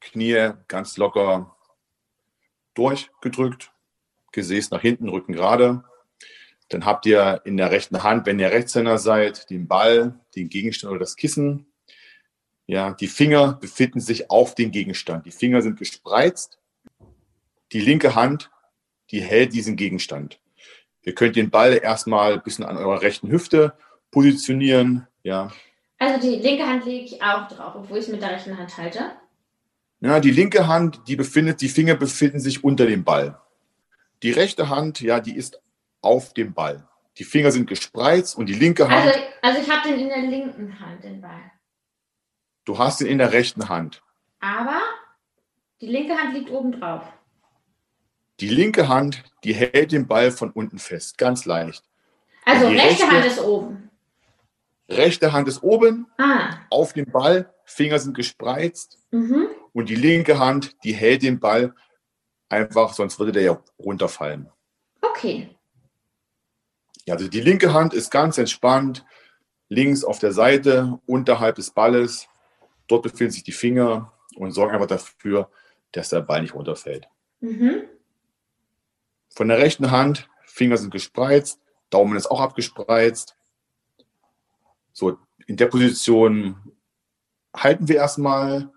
Knie 0.00 0.50
ganz 0.68 0.96
locker 0.96 1.56
durchgedrückt, 2.74 3.70
Gesäß 4.32 4.70
nach 4.70 4.80
hinten, 4.80 5.08
Rücken 5.08 5.32
gerade. 5.34 5.84
Dann 6.72 6.86
habt 6.86 7.04
ihr 7.04 7.42
in 7.44 7.58
der 7.58 7.70
rechten 7.70 8.02
Hand, 8.02 8.24
wenn 8.24 8.38
ihr 8.38 8.50
Rechtshänder 8.50 8.96
seid, 8.96 9.50
den 9.50 9.68
Ball, 9.68 10.18
den 10.34 10.48
Gegenstand 10.48 10.90
oder 10.90 11.00
das 11.00 11.16
Kissen. 11.16 11.66
Ja, 12.66 12.92
die 12.92 13.08
Finger 13.08 13.54
befinden 13.54 14.00
sich 14.00 14.30
auf 14.30 14.54
dem 14.54 14.70
Gegenstand. 14.70 15.26
Die 15.26 15.32
Finger 15.32 15.60
sind 15.60 15.78
gespreizt. 15.78 16.58
Die 17.72 17.80
linke 17.80 18.14
Hand, 18.14 18.50
die 19.10 19.20
hält 19.20 19.52
diesen 19.52 19.76
Gegenstand. 19.76 20.40
Ihr 21.02 21.14
könnt 21.14 21.36
den 21.36 21.50
Ball 21.50 21.78
erstmal 21.82 22.34
ein 22.34 22.42
bisschen 22.42 22.64
an 22.64 22.78
eurer 22.78 23.02
rechten 23.02 23.30
Hüfte 23.30 23.74
positionieren. 24.10 25.06
Ja, 25.22 25.52
Also 25.98 26.26
die 26.26 26.36
linke 26.36 26.66
Hand 26.66 26.86
lege 26.86 27.04
ich 27.04 27.22
auch 27.22 27.48
drauf, 27.48 27.74
obwohl 27.76 27.98
ich 27.98 28.04
es 28.04 28.10
mit 28.10 28.22
der 28.22 28.30
rechten 28.30 28.56
Hand 28.56 28.78
halte. 28.78 29.10
Ja, 30.00 30.20
die 30.20 30.30
linke 30.30 30.66
Hand, 30.66 31.02
die 31.06 31.16
befindet, 31.16 31.60
die 31.60 31.68
Finger 31.68 31.96
befinden 31.96 32.40
sich 32.40 32.64
unter 32.64 32.86
dem 32.86 33.04
Ball. 33.04 33.38
Die 34.22 34.30
rechte 34.30 34.68
Hand, 34.68 35.00
ja, 35.00 35.20
die 35.20 35.36
ist 35.36 35.60
auf 36.02 36.34
dem 36.34 36.52
Ball. 36.52 36.86
Die 37.18 37.24
Finger 37.24 37.50
sind 37.50 37.66
gespreizt 37.68 38.36
und 38.36 38.46
die 38.46 38.54
linke 38.54 38.88
Hand, 38.88 39.06
Also, 39.06 39.18
also 39.42 39.60
ich 39.62 39.70
habe 39.70 39.88
den 39.88 39.98
in 40.00 40.08
der 40.08 40.18
linken 40.22 40.78
Hand, 40.80 41.02
den 41.04 41.20
Ball. 41.20 41.50
du 42.64 42.78
hast 42.78 43.00
ihn 43.00 43.06
in 43.06 43.18
der 43.18 43.32
rechten 43.32 43.68
Hand. 43.68 44.02
Aber 44.40 44.80
die 45.80 45.86
linke 45.86 46.16
Hand 46.16 46.34
liegt 46.34 46.50
oben 46.50 46.72
drauf. 46.72 47.02
Die 48.40 48.48
linke 48.48 48.88
Hand, 48.88 49.22
die 49.44 49.54
hält 49.54 49.92
den 49.92 50.06
Ball 50.08 50.30
von 50.32 50.50
unten 50.50 50.78
fest, 50.78 51.18
ganz 51.18 51.44
leicht. 51.44 51.84
Also 52.44 52.68
Die 52.70 52.76
rechte 52.76 53.02
rechte- 53.04 53.10
Hand 53.16 53.24
ist 53.26 53.40
oben. 53.40 53.90
Rechte 54.88 55.32
Hand 55.32 55.48
ist 55.48 55.62
oben 55.62 56.06
Ah. 56.18 56.56
auf 56.70 56.92
dem 56.92 57.10
Ball, 57.10 57.52
Finger 57.64 57.98
sind 57.98 58.14
gespreizt 58.16 58.98
Mhm. 59.10 59.46
und 59.72 59.88
die 59.88 59.94
linke 59.94 60.38
Hand, 60.38 60.76
die 60.84 60.92
hält 60.92 61.22
den 61.22 61.38
Ball 61.40 61.74
einfach, 62.48 62.92
sonst 62.94 63.18
würde 63.18 63.32
der 63.32 63.42
ja 63.42 63.62
runterfallen. 63.78 64.50
Okay. 65.00 65.56
Ja, 67.06 67.14
also 67.14 67.28
die 67.28 67.40
linke 67.40 67.72
Hand 67.72 67.94
ist 67.94 68.10
ganz 68.10 68.38
entspannt, 68.38 69.04
links 69.68 70.04
auf 70.04 70.18
der 70.18 70.32
Seite, 70.32 71.00
unterhalb 71.06 71.56
des 71.56 71.70
Balles. 71.70 72.28
Dort 72.86 73.02
befinden 73.02 73.32
sich 73.32 73.42
die 73.42 73.52
Finger 73.52 74.12
und 74.36 74.52
sorgen 74.52 74.74
einfach 74.74 74.86
dafür, 74.86 75.50
dass 75.92 76.10
der 76.10 76.20
Ball 76.20 76.42
nicht 76.42 76.54
runterfällt. 76.54 77.08
Mhm. 77.40 77.84
Von 79.30 79.48
der 79.48 79.58
rechten 79.58 79.90
Hand, 79.90 80.28
Finger 80.44 80.76
sind 80.76 80.90
gespreizt, 80.90 81.60
Daumen 81.90 82.16
ist 82.16 82.30
auch 82.30 82.40
abgespreizt. 82.40 83.36
So, 84.92 85.18
in 85.46 85.56
der 85.56 85.66
Position 85.66 86.72
halten 87.54 87.88
wir 87.88 87.96
erstmal. 87.96 88.70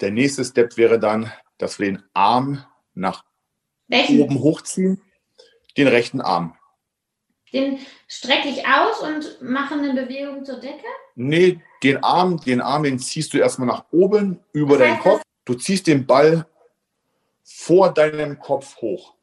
Der 0.00 0.10
nächste 0.10 0.44
Step 0.44 0.76
wäre 0.76 0.98
dann, 0.98 1.32
dass 1.56 1.78
wir 1.78 1.86
den 1.86 2.02
Arm 2.12 2.64
nach 2.94 3.24
Welchen? 3.88 4.20
oben 4.20 4.38
hochziehen, 4.40 5.00
den 5.76 5.88
rechten 5.88 6.20
Arm. 6.20 6.56
Den 7.52 7.78
strecke 8.08 8.48
ich 8.48 8.64
aus 8.66 9.00
und 9.02 9.40
mache 9.42 9.74
eine 9.74 9.94
Bewegung 9.94 10.44
zur 10.44 10.58
Decke. 10.58 10.84
Nee, 11.14 11.60
den 11.82 12.02
Arm, 12.02 12.38
den 12.40 12.60
Arm, 12.60 12.82
den 12.82 12.98
ziehst 12.98 13.32
du 13.32 13.38
erstmal 13.38 13.68
nach 13.68 13.84
oben 13.92 14.40
über 14.52 14.76
Das 14.76 14.86
deinen 14.88 14.98
Kopf. 15.00 15.22
Du 15.44 15.54
ziehst 15.54 15.86
den 15.86 16.06
Ball 16.06 16.46
vor 17.44 17.94
deinem 17.94 18.38
Kopf 18.40 18.76
hoch. 18.78 19.14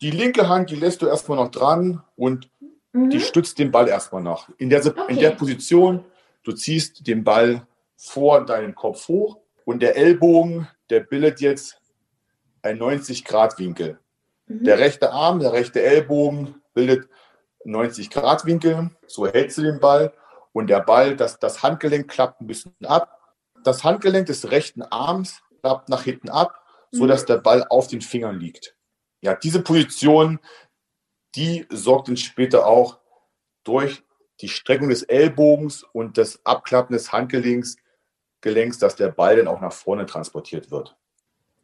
Die 0.00 0.10
linke 0.10 0.48
Hand, 0.48 0.70
die 0.70 0.76
lässt 0.76 1.00
du 1.02 1.06
erstmal 1.06 1.38
noch 1.38 1.50
dran 1.50 2.02
und 2.16 2.50
Mhm. 2.92 3.10
die 3.10 3.20
stützt 3.20 3.58
den 3.58 3.70
Ball 3.70 3.88
erstmal 3.88 4.22
nach. 4.22 4.48
In 4.58 4.70
der, 4.70 4.84
in 4.84 4.92
Okay. 4.98 5.16
der 5.18 5.30
Position, 5.32 6.04
du 6.42 6.52
ziehst 6.52 7.06
den 7.06 7.22
Ball 7.24 7.66
vor 7.96 8.44
deinem 8.44 8.74
Kopf 8.74 9.06
hoch 9.08 9.38
und 9.64 9.80
der 9.80 9.96
Ellbogen, 9.96 10.66
der 10.90 11.00
bildet 11.00 11.40
jetzt 11.40 11.78
einen 12.62 12.78
90-Grad-Winkel. 12.80 13.98
Mhm. 14.46 14.64
Der 14.64 14.78
rechte 14.78 15.12
Arm, 15.12 15.40
der 15.40 15.52
rechte 15.52 15.82
Ellbogen 15.82 16.60
bildet 16.74 17.08
90 17.66 18.10
Grad 18.10 18.44
Winkel. 18.46 18.90
So 19.06 19.26
hältst 19.26 19.58
du 19.58 19.62
den 19.62 19.80
Ball 19.80 20.12
und 20.52 20.68
der 20.68 20.80
Ball, 20.80 21.16
das, 21.16 21.38
das 21.38 21.62
Handgelenk 21.62 22.08
klappt 22.10 22.40
ein 22.40 22.46
bisschen 22.46 22.74
ab. 22.84 23.20
Das 23.64 23.84
Handgelenk 23.84 24.26
des 24.26 24.50
rechten 24.50 24.82
Arms 24.82 25.42
klappt 25.60 25.88
nach 25.88 26.04
hinten 26.04 26.28
ab, 26.30 26.62
sodass 26.92 27.22
Mhm. 27.22 27.26
der 27.26 27.38
Ball 27.38 27.64
auf 27.68 27.88
den 27.88 28.00
Fingern 28.00 28.38
liegt. 28.38 28.76
Ja, 29.20 29.34
diese 29.34 29.62
Position, 29.62 30.38
die 31.34 31.66
sorgt 31.70 32.08
dann 32.08 32.16
später 32.16 32.66
auch 32.66 32.98
durch 33.64 34.02
die 34.40 34.48
Streckung 34.48 34.88
des 34.90 35.02
Ellbogens 35.02 35.82
und 35.82 36.18
das 36.18 36.44
Abklappen 36.44 36.94
des 36.94 37.12
Handgelenks, 37.12 37.76
Gelenks, 38.42 38.78
dass 38.78 38.94
der 38.94 39.08
Ball 39.08 39.36
dann 39.36 39.48
auch 39.48 39.60
nach 39.60 39.72
vorne 39.72 40.06
transportiert 40.06 40.70
wird. 40.70 40.96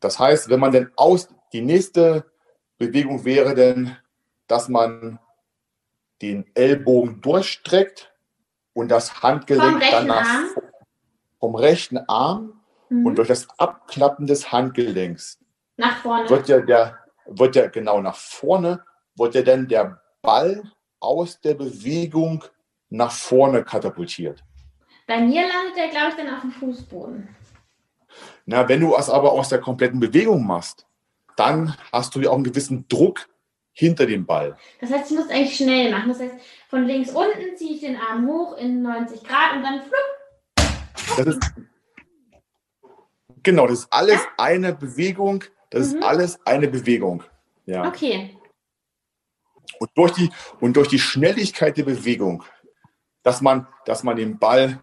Das 0.01 0.19
heißt, 0.19 0.49
wenn 0.49 0.59
man 0.59 0.73
dann 0.73 0.91
aus, 0.97 1.29
die 1.53 1.61
nächste 1.61 2.25
Bewegung 2.79 3.25
wäre 3.25 3.55
denn, 3.55 3.97
dass 4.49 4.69
man 4.69 5.21
den 6.23 6.47
Ellbogen 6.55 7.21
durchstreckt 7.21 8.13
und 8.73 8.89
das 8.89 9.23
Handgelenk 9.23 9.83
dann 9.91 10.07
nach, 10.07 10.27
vom 11.41 11.55
rechten 11.55 11.99
Arm 12.09 12.63
Mhm. 12.93 13.07
und 13.07 13.19
durch 13.19 13.29
das 13.29 13.49
Abklappen 13.59 14.27
des 14.27 14.53
Handgelenks 14.53 15.39
Nach 15.77 15.97
vorne. 15.99 16.29
wird 16.29 16.49
ja 16.49 16.61
der, 16.61 16.99
wird 17.27 17.57
ja 17.57 17.67
genau 17.69 18.01
nach 18.01 18.17
vorne, 18.17 18.85
wird 19.17 19.35
ja 19.35 19.43
dann 19.43 19.67
der 19.67 20.01
Ball 20.21 20.63
aus 21.01 21.41
der 21.41 21.55
Bewegung 21.55 22.45
nach 22.91 23.11
vorne 23.11 23.65
katapultiert. 23.65 24.45
Bei 25.07 25.21
mir 25.21 25.43
landet 25.43 25.77
der, 25.77 25.89
glaube 25.89 26.09
ich, 26.11 26.15
dann 26.17 26.35
auf 26.35 26.43
dem 26.43 26.53
Fußboden. 26.53 27.29
Na, 28.45 28.69
wenn 28.69 28.81
du 28.81 28.95
es 28.95 29.09
aber 29.09 29.33
aus 29.33 29.49
der 29.49 29.61
kompletten 29.61 29.99
Bewegung 29.99 30.47
machst, 30.47 30.87
dann 31.37 31.75
hast 31.93 32.15
du 32.15 32.21
ja 32.21 32.31
auch 32.31 32.35
einen 32.35 32.45
gewissen 32.45 32.87
Druck 32.89 33.27
hinter 33.73 34.07
dem 34.07 34.27
Ball. 34.27 34.57
Das 34.81 34.91
heißt, 34.91 35.11
ich 35.11 35.17
muss 35.17 35.29
eigentlich 35.31 35.57
schnell 35.57 35.91
machen. 35.91 36.09
Das 36.09 36.21
heißt, 36.21 36.35
von 36.69 36.85
links 36.85 37.11
unten 37.11 37.57
ziehe 37.57 37.75
ich 37.75 37.81
den 37.81 37.97
Arm 37.97 38.27
hoch 38.27 38.57
in 38.57 38.83
90 38.83 39.23
Grad 39.25 39.57
und 39.57 39.63
dann 39.63 39.81
flupp. 39.83 41.17
Das 41.17 41.27
ist, 41.27 41.41
genau, 43.43 43.67
das 43.67 43.81
ist 43.81 43.93
alles 43.93 44.21
eine 44.37 44.75
Bewegung. 44.75 45.45
Das 45.71 45.93
Mhm. 45.93 45.99
ist 45.99 46.05
alles 46.05 46.47
eine 46.47 46.69
Bewegung. 46.69 47.23
Ja. 47.67 47.89
Okay. 47.89 48.37
Und 49.79 49.91
durch 49.95 50.13
die, 50.13 50.31
und 50.61 50.77
durch 50.77 50.89
die 50.89 50.99
Schnelligkeit 50.99 51.77
der 51.77 51.85
Bewegung, 51.85 52.45
dass 53.23 53.41
man, 53.41 53.67
dass 53.87 54.03
man 54.03 54.17
den 54.17 54.39
Ball, 54.39 54.81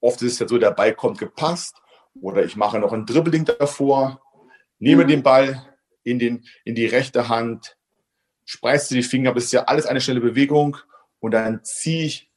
oft 0.00 0.20
ist 0.22 0.34
es 0.34 0.38
ja 0.40 0.48
so, 0.48 0.58
der 0.58 0.72
Ball 0.72 0.94
kommt 0.94 1.18
gepasst 1.18 1.80
oder 2.20 2.44
ich 2.44 2.56
mache 2.56 2.78
noch 2.78 2.92
ein 2.92 3.06
Dribbling 3.06 3.44
davor, 3.44 4.20
nehme 4.78 5.04
Mhm. 5.04 5.08
den 5.08 5.22
Ball 5.22 5.76
in, 6.04 6.18
den, 6.18 6.44
in 6.64 6.74
die 6.74 6.86
rechte 6.86 7.28
Hand, 7.28 7.76
spreize 8.50 8.94
die 8.94 9.04
Finger, 9.04 9.32
das 9.32 9.44
ist 9.44 9.52
ja 9.52 9.64
alles 9.64 9.86
eine 9.86 10.00
schnelle 10.00 10.20
Bewegung 10.20 10.76
und 11.20 11.30
dann 11.30 11.62
ziehe 11.62 12.06
ich 12.06 12.32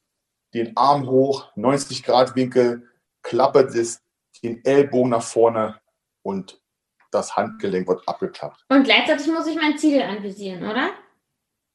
den 0.53 0.77
Arm 0.77 1.09
hoch, 1.09 1.49
90 1.55 2.03
Grad 2.03 2.35
Winkel, 2.35 2.87
klappert 3.23 3.73
es 3.73 4.03
den 4.43 4.63
Ellbogen 4.63 5.09
nach 5.09 5.23
vorne 5.23 5.81
und 6.21 6.61
das 7.09 7.35
Handgelenk 7.35 7.87
wird 7.87 8.07
abgeklappt. 8.07 8.63
Und 8.69 8.83
gleichzeitig 8.83 9.25
muss 9.27 9.47
ich 9.47 9.55
mein 9.55 9.75
Ziel 9.79 10.03
anvisieren, 10.03 10.63
oder? 10.63 10.91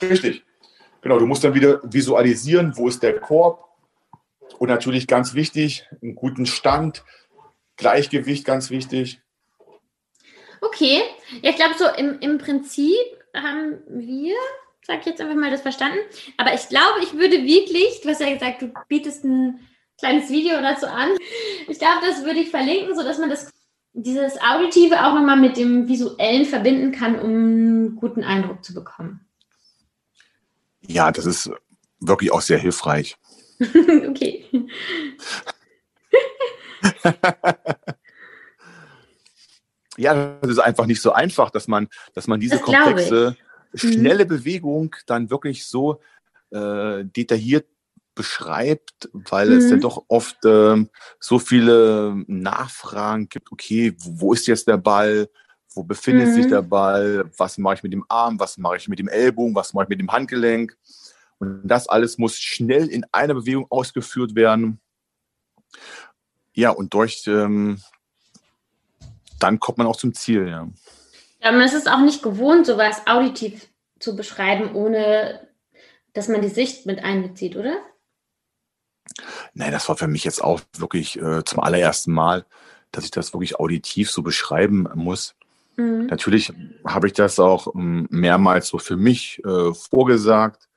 Richtig. 0.01 0.45
Genau, 1.01 1.19
du 1.19 1.27
musst 1.27 1.43
dann 1.43 1.55
wieder 1.55 1.81
visualisieren, 1.83 2.77
wo 2.77 2.87
ist 2.87 3.03
der 3.03 3.19
Korb. 3.19 3.65
Und 4.59 4.69
natürlich 4.69 5.09
ganz 5.09 5.35
wichtig, 5.35 5.89
einen 6.01 6.15
guten 6.15 6.47
Stand, 6.47 7.05
Gleichgewicht 7.77 8.45
ganz 8.45 8.71
wichtig. 8.71 9.21
Okay, 10.61 11.03
ja, 11.43 11.51
ich 11.51 11.57
glaube, 11.57 11.75
so 11.77 11.87
im, 11.97 12.21
im 12.21 12.39
Prinzip 12.39 13.18
haben 13.35 13.81
wir, 13.89 14.35
sag 14.83 15.01
ich 15.01 15.07
jetzt 15.07 15.21
einfach 15.21 15.37
mal, 15.37 15.51
das 15.51 15.63
verstanden. 15.63 15.99
Aber 16.37 16.55
ich 16.55 16.69
glaube, 16.69 17.01
ich 17.03 17.15
würde 17.15 17.45
wirklich, 17.45 18.01
du 18.03 18.09
hast 18.09 18.21
ja 18.21 18.33
gesagt, 18.33 18.63
du 18.63 18.73
bietest 18.89 19.25
ein 19.25 19.61
kleines 19.99 20.31
Video 20.31 20.61
dazu 20.61 20.87
an. 20.87 21.11
Ich 21.67 21.79
glaube, 21.79 22.07
das 22.07 22.25
würde 22.25 22.41
ich 22.41 22.51
verlinken, 22.51 22.95
sodass 22.95 23.19
man 23.19 23.31
das, 23.31 23.51
dieses 23.93 24.41
Auditive 24.41 25.05
auch 25.05 25.15
nochmal 25.15 25.37
mit 25.37 25.57
dem 25.57 25.89
Visuellen 25.89 26.45
verbinden 26.45 26.93
kann, 26.93 27.19
um 27.19 27.31
einen 27.31 27.97
guten 27.97 28.23
Eindruck 28.23 28.65
zu 28.65 28.75
bekommen. 28.75 29.27
Ja, 30.81 31.11
das 31.11 31.27
ist 31.27 31.51
wirklich 32.01 32.33
auch 32.33 32.41
sehr 32.41 32.59
hilfreich. 32.59 33.17
okay. 34.09 34.47
ja, 39.99 40.39
das 40.41 40.53
ist 40.53 40.59
einfach 40.59 40.87
nicht 40.87 41.03
so 41.03 41.13
einfach, 41.13 41.51
dass 41.51 41.69
man, 41.69 41.89
dass 42.15 42.27
man 42.27 42.41
diese 42.41 42.59
komplexe, 42.59 43.37
mhm. 43.73 43.79
schnelle 43.79 44.25
mhm. 44.25 44.29
Bewegung 44.29 44.97
dann 45.07 45.31
wirklich 45.31 45.67
so 45.67 46.01
äh, 46.51 47.05
detailliert 47.05 47.67
beschreibt, 48.15 49.11
weil 49.13 49.51
mhm. 49.51 49.57
es 49.59 49.69
dann 49.69 49.81
doch 49.81 50.05
oft 50.09 50.39
ähm, 50.45 50.89
so 51.21 51.39
viele 51.39 52.17
Nachfragen 52.27 53.29
gibt. 53.29 53.53
Okay, 53.53 53.95
wo 53.99 54.33
ist 54.33 54.47
jetzt 54.47 54.69
der 54.69 54.77
Ball? 54.77 55.29
Wo 55.75 55.83
befindet 55.83 56.29
mhm. 56.29 56.35
sich 56.35 56.49
der 56.49 56.63
Ball? 56.63 57.31
Was 57.37 57.59
mache 57.59 57.75
ich 57.75 57.83
mit 57.83 57.93
dem 57.93 58.05
Arm? 58.09 58.41
Was 58.41 58.57
mache 58.57 58.77
ich 58.77 58.89
mit 58.89 58.99
dem 58.99 59.09
Ellbogen? 59.09 59.55
Was 59.55 59.75
mache 59.75 59.85
ich 59.85 59.89
mit 59.91 60.01
dem 60.01 60.11
Handgelenk? 60.11 60.77
Und 61.39 61.63
das 61.65 61.89
alles 61.89 62.19
muss 62.19 62.39
schnell 62.39 62.89
in 62.89 63.05
einer 63.13 63.35
Bewegung 63.35 63.67
ausgeführt 63.71 64.35
werden. 64.35 64.81
Ja, 66.55 66.71
und 66.71 66.95
durch, 66.95 67.25
ähm, 67.29 67.81
dann 69.39 69.61
kommt 69.61 69.79
man 69.79 69.87
auch 69.87 69.97
zum 69.97 70.15
Ziel, 70.15 70.49
ja. 70.49 70.69
Ja, 71.41 71.53
man 71.53 71.63
ist 71.63 71.75
es 71.75 71.87
auch 71.87 72.01
nicht 72.01 72.23
gewohnt, 72.23 72.67
sowas 72.67 73.03
auditiv 73.07 73.69
zu 74.01 74.17
beschreiben, 74.17 74.75
ohne 74.75 75.49
dass 76.13 76.29
man 76.29 76.43
die 76.43 76.49
Sicht 76.49 76.87
mit 76.87 77.03
einbezieht, 77.03 77.57
oder? 77.57 77.77
Nein, 79.55 79.73
das 79.73 79.89
war 79.89 79.97
für 79.97 80.09
mich 80.09 80.25
jetzt 80.25 80.43
auch 80.43 80.61
wirklich 80.77 81.21
äh, 81.21 81.45
zum 81.45 81.61
allerersten 81.61 82.13
Mal, 82.13 82.45
dass 82.93 83.05
ich 83.05 83.11
das 83.11 83.33
wirklich 83.33 83.59
auditiv 83.59 84.11
so 84.11 84.23
beschreiben 84.23 84.89
muss. 84.95 85.35
Mhm. 85.77 86.07
Natürlich 86.07 86.53
habe 86.85 87.07
ich 87.07 87.13
das 87.13 87.39
auch 87.39 87.75
ähm, 87.75 88.07
mehrmals 88.11 88.69
so 88.69 88.79
für 88.79 88.97
mich 88.97 89.43
äh, 89.45 89.73
vorgesagt, 89.73 90.68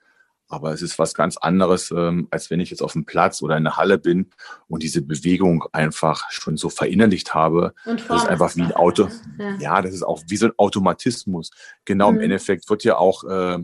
aber 0.52 0.72
es 0.72 0.82
ist 0.82 0.98
was 0.98 1.14
ganz 1.14 1.36
anderes, 1.36 1.90
ähm, 1.90 2.28
als 2.30 2.50
wenn 2.50 2.60
ich 2.60 2.70
jetzt 2.70 2.82
auf 2.82 2.92
dem 2.92 3.04
Platz 3.04 3.42
oder 3.42 3.56
in 3.56 3.64
der 3.64 3.76
Halle 3.76 3.98
bin 3.98 4.30
und 4.68 4.82
diese 4.82 5.02
Bewegung 5.02 5.64
einfach 5.72 6.30
schon 6.30 6.56
so 6.56 6.68
verinnerlicht 6.68 7.34
habe. 7.34 7.74
Und 7.86 8.08
das 8.08 8.22
ist 8.22 8.28
einfach 8.28 8.54
wie 8.56 8.62
ein 8.62 8.72
Auto. 8.72 9.08
Ja. 9.38 9.56
ja. 9.58 9.82
das 9.82 9.94
ist 9.94 10.02
auch 10.02 10.20
wie 10.28 10.36
so 10.36 10.46
ein 10.46 10.52
Automatismus. 10.58 11.50
Genau, 11.84 12.10
mhm. 12.10 12.18
im 12.18 12.24
Endeffekt 12.24 12.68
wird 12.68 12.84
ja 12.84 12.96
auch 12.98 13.24
äh, 13.24 13.58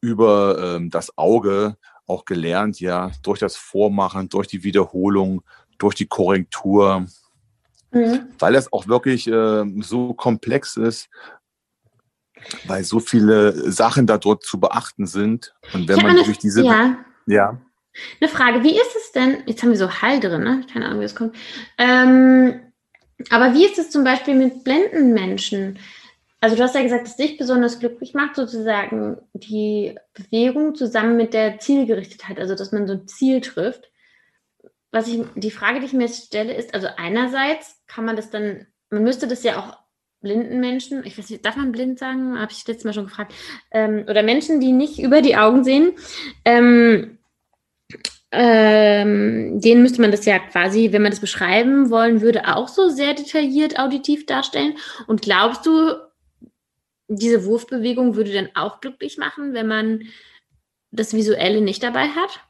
über 0.00 0.78
äh, 0.78 0.88
das 0.88 1.16
Auge 1.18 1.76
auch 2.06 2.24
gelernt, 2.24 2.80
ja, 2.80 3.10
durch 3.22 3.40
das 3.40 3.56
Vormachen, 3.56 4.28
durch 4.28 4.46
die 4.46 4.62
Wiederholung, 4.62 5.42
durch 5.78 5.94
die 5.94 6.06
Korrektur, 6.06 7.06
mhm. 7.90 8.28
weil 8.38 8.54
es 8.54 8.72
auch 8.72 8.86
wirklich 8.86 9.26
äh, 9.26 9.64
so 9.80 10.14
komplex 10.14 10.76
ist, 10.76 11.08
weil 12.66 12.84
so 12.84 13.00
viele 13.00 13.70
Sachen 13.70 14.06
da 14.06 14.18
dort 14.18 14.44
zu 14.44 14.60
beachten 14.60 15.06
sind. 15.06 15.54
Und 15.72 15.88
wenn 15.88 16.00
man 16.00 16.16
durch 16.16 16.38
diese. 16.38 16.64
Ja. 16.64 16.98
ja. 17.26 17.60
Eine 18.20 18.28
Frage, 18.28 18.62
wie 18.62 18.76
ist 18.76 18.96
es 18.96 19.12
denn? 19.12 19.42
Jetzt 19.46 19.62
haben 19.62 19.70
wir 19.70 19.78
so 19.78 19.90
Hall 19.90 20.20
drin, 20.20 20.42
ne? 20.42 20.64
Keine 20.72 20.86
Ahnung, 20.86 21.00
wie 21.00 21.04
es 21.04 21.14
kommt. 21.14 21.34
Ähm, 21.78 22.60
aber 23.30 23.54
wie 23.54 23.64
ist 23.64 23.78
es 23.78 23.90
zum 23.90 24.04
Beispiel 24.04 24.34
mit 24.34 24.64
blinden 24.64 25.14
Menschen? 25.14 25.78
Also 26.40 26.54
du 26.56 26.62
hast 26.62 26.74
ja 26.74 26.82
gesagt, 26.82 27.06
dass 27.06 27.16
dich 27.16 27.38
besonders 27.38 27.80
glücklich 27.80 28.12
macht, 28.12 28.36
sozusagen 28.36 29.18
die 29.32 29.98
Bewegung 30.12 30.74
zusammen 30.74 31.16
mit 31.16 31.32
der 31.32 31.58
Zielgerichtetheit, 31.58 32.38
also 32.38 32.54
dass 32.54 32.72
man 32.72 32.86
so 32.86 32.92
ein 32.92 33.08
Ziel 33.08 33.40
trifft. 33.40 33.90
Was 34.92 35.08
ich, 35.08 35.24
die 35.34 35.50
Frage, 35.50 35.80
die 35.80 35.86
ich 35.86 35.92
mir 35.92 36.04
jetzt 36.04 36.26
stelle, 36.26 36.54
ist, 36.54 36.74
also 36.74 36.88
einerseits 36.96 37.82
kann 37.86 38.04
man 38.04 38.16
das 38.16 38.30
dann, 38.30 38.66
man 38.90 39.02
müsste 39.02 39.26
das 39.26 39.42
ja 39.42 39.58
auch 39.58 39.78
blinden 40.20 40.60
Menschen, 40.60 41.04
ich 41.04 41.16
weiß 41.16 41.30
nicht, 41.30 41.44
darf 41.44 41.56
man 41.56 41.72
blind 41.72 41.98
sagen? 41.98 42.38
Habe 42.38 42.52
ich 42.52 42.66
letztes 42.66 42.84
Mal 42.84 42.92
schon 42.92 43.06
gefragt. 43.06 43.34
Ähm, 43.70 44.04
oder 44.08 44.22
Menschen, 44.22 44.60
die 44.60 44.72
nicht 44.72 44.98
über 44.98 45.22
die 45.22 45.36
Augen 45.36 45.64
sehen, 45.64 45.92
ähm, 46.44 47.18
ähm, 48.32 49.60
denen 49.60 49.82
müsste 49.82 50.00
man 50.00 50.10
das 50.10 50.24
ja 50.24 50.38
quasi, 50.38 50.92
wenn 50.92 51.02
man 51.02 51.12
das 51.12 51.20
beschreiben 51.20 51.90
wollen 51.90 52.20
würde, 52.20 52.54
auch 52.54 52.68
so 52.68 52.88
sehr 52.88 53.14
detailliert 53.14 53.78
auditiv 53.78 54.26
darstellen. 54.26 54.76
Und 55.06 55.22
glaubst 55.22 55.64
du, 55.64 55.94
diese 57.08 57.44
Wurfbewegung 57.44 58.16
würde 58.16 58.32
dann 58.32 58.48
auch 58.54 58.80
glücklich 58.80 59.16
machen, 59.16 59.54
wenn 59.54 59.68
man 59.68 60.02
das 60.90 61.14
Visuelle 61.14 61.60
nicht 61.60 61.82
dabei 61.82 62.08
hat? 62.08 62.40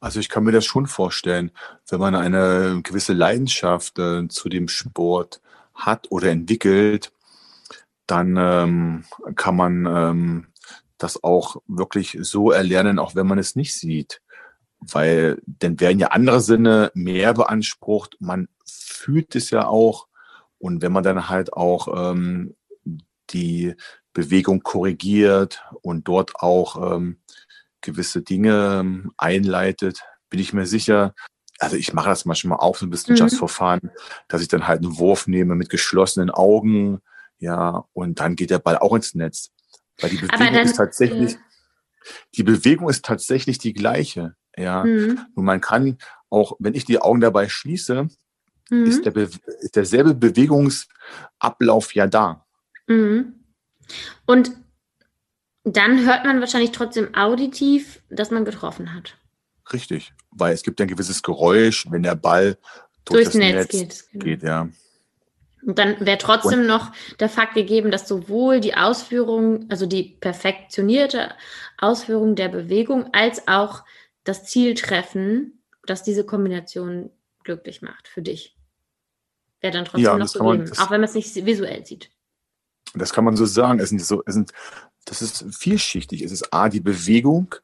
Also 0.00 0.20
ich 0.20 0.28
kann 0.28 0.44
mir 0.44 0.52
das 0.52 0.64
schon 0.64 0.86
vorstellen, 0.86 1.50
wenn 1.88 1.98
man 1.98 2.14
eine 2.14 2.80
gewisse 2.84 3.14
Leidenschaft 3.14 3.98
äh, 3.98 4.28
zu 4.28 4.48
dem 4.48 4.68
Sport 4.68 5.40
hat 5.78 6.10
oder 6.10 6.30
entwickelt, 6.30 7.12
dann 8.06 8.36
ähm, 8.38 9.04
kann 9.36 9.56
man 9.56 9.86
ähm, 9.86 10.46
das 10.98 11.22
auch 11.22 11.56
wirklich 11.66 12.18
so 12.20 12.50
erlernen, 12.50 12.98
auch 12.98 13.14
wenn 13.14 13.26
man 13.26 13.38
es 13.38 13.56
nicht 13.56 13.74
sieht. 13.74 14.20
Weil 14.80 15.40
dann 15.46 15.80
werden 15.80 15.98
ja 15.98 16.08
andere 16.08 16.40
Sinne 16.40 16.90
mehr 16.94 17.34
beansprucht. 17.34 18.16
Man 18.20 18.48
fühlt 18.66 19.34
es 19.34 19.50
ja 19.50 19.66
auch. 19.66 20.08
Und 20.58 20.82
wenn 20.82 20.92
man 20.92 21.04
dann 21.04 21.28
halt 21.28 21.52
auch 21.52 22.12
ähm, 22.12 22.56
die 23.30 23.74
Bewegung 24.12 24.62
korrigiert 24.62 25.64
und 25.82 26.08
dort 26.08 26.36
auch 26.36 26.96
ähm, 26.96 27.18
gewisse 27.80 28.22
Dinge 28.22 28.80
ähm, 28.80 29.12
einleitet, 29.16 30.02
bin 30.30 30.40
ich 30.40 30.52
mir 30.52 30.66
sicher, 30.66 31.14
also 31.58 31.76
ich 31.76 31.92
mache 31.92 32.08
das 32.08 32.24
manchmal 32.24 32.58
auch 32.58 32.76
so 32.76 32.86
ein 32.86 32.90
bisschen 32.90 33.14
mhm. 33.14 33.20
just 33.20 33.36
for 33.36 33.48
fun, 33.48 33.90
dass 34.28 34.42
ich 34.42 34.48
dann 34.48 34.66
halt 34.66 34.82
einen 34.82 34.98
Wurf 34.98 35.26
nehme 35.26 35.54
mit 35.54 35.70
geschlossenen 35.70 36.30
Augen, 36.30 37.00
ja, 37.38 37.84
und 37.92 38.20
dann 38.20 38.36
geht 38.36 38.50
der 38.50 38.58
Ball 38.58 38.78
auch 38.78 38.94
ins 38.94 39.14
Netz. 39.14 39.50
Weil 40.00 40.10
die 40.10 40.16
Bewegung 40.16 40.38
dann, 40.38 40.66
ist 40.66 40.76
tatsächlich, 40.76 41.32
ja. 41.32 41.38
die 42.36 42.42
Bewegung 42.42 42.88
ist 42.88 43.04
tatsächlich 43.04 43.58
die 43.58 43.72
gleiche, 43.72 44.34
ja. 44.56 44.84
Mhm. 44.84 45.20
Und 45.34 45.44
man 45.44 45.60
kann 45.60 45.98
auch, 46.30 46.56
wenn 46.58 46.74
ich 46.74 46.84
die 46.84 47.00
Augen 47.00 47.20
dabei 47.20 47.48
schließe, 47.48 48.08
mhm. 48.70 48.84
ist, 48.84 49.04
der 49.04 49.16
ist 49.16 49.76
derselbe 49.76 50.14
Bewegungsablauf 50.14 51.94
ja 51.94 52.06
da. 52.06 52.46
Mhm. 52.86 53.34
Und 54.26 54.52
dann 55.64 56.06
hört 56.06 56.24
man 56.24 56.40
wahrscheinlich 56.40 56.72
trotzdem 56.72 57.14
auditiv, 57.14 58.02
dass 58.08 58.30
man 58.30 58.44
getroffen 58.44 58.94
hat. 58.94 59.17
Richtig, 59.72 60.12
weil 60.30 60.54
es 60.54 60.62
gibt 60.62 60.80
ein 60.80 60.88
gewisses 60.88 61.22
Geräusch, 61.22 61.86
wenn 61.90 62.02
der 62.02 62.14
Ball 62.14 62.56
durch 63.04 63.24
durchs 63.24 63.34
Netz, 63.34 63.72
Netz 63.72 64.08
geht, 64.10 64.24
geht. 64.24 64.42
ja. 64.42 64.68
Und 65.66 65.78
dann 65.78 66.00
wäre 66.00 66.18
trotzdem 66.18 66.60
Und, 66.60 66.66
noch 66.66 66.92
der 67.18 67.28
Fakt 67.28 67.54
gegeben, 67.54 67.90
dass 67.90 68.06
sowohl 68.06 68.60
die 68.60 68.74
Ausführung, 68.74 69.66
also 69.68 69.86
die 69.86 70.16
perfektionierte 70.20 71.34
Ausführung 71.78 72.36
der 72.36 72.48
Bewegung, 72.48 73.12
als 73.12 73.48
auch 73.48 73.84
das 74.24 74.44
Zieltreffen, 74.44 75.60
dass 75.84 76.02
diese 76.02 76.24
Kombination 76.24 77.10
glücklich 77.42 77.82
macht 77.82 78.08
für 78.08 78.22
dich. 78.22 78.56
Wäre 79.60 79.72
dann 79.72 79.84
trotzdem 79.84 80.04
ja, 80.04 80.16
noch 80.16 80.28
so 80.28 80.38
geben, 80.38 80.70
auch 80.78 80.90
wenn 80.90 81.00
man 81.00 81.08
es 81.08 81.14
nicht 81.14 81.34
visuell 81.34 81.84
sieht. 81.84 82.10
Das 82.94 83.12
kann 83.12 83.24
man 83.24 83.36
so 83.36 83.44
sagen. 83.44 83.80
Es 83.80 83.88
sind 83.88 84.02
so, 84.02 84.22
es 84.24 84.34
sind, 84.34 84.52
das 85.04 85.20
ist 85.22 85.44
vielschichtig. 85.50 86.22
Es 86.22 86.30
ist 86.30 86.52
A, 86.52 86.68
die 86.68 86.80
Bewegung, 86.80 87.54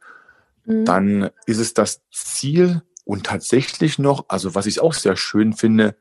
mhm. 0.64 0.84
dann 0.84 1.30
ist 1.46 1.58
es 1.58 1.74
das 1.74 2.02
Ziel 2.10 2.82
und 3.04 3.26
tatsächlich 3.26 3.98
noch, 3.98 4.26
also 4.28 4.54
was 4.54 4.66
ich 4.66 4.80
auch 4.80 4.94
sehr 4.94 5.16
schön 5.16 5.52
finde, 5.52 5.96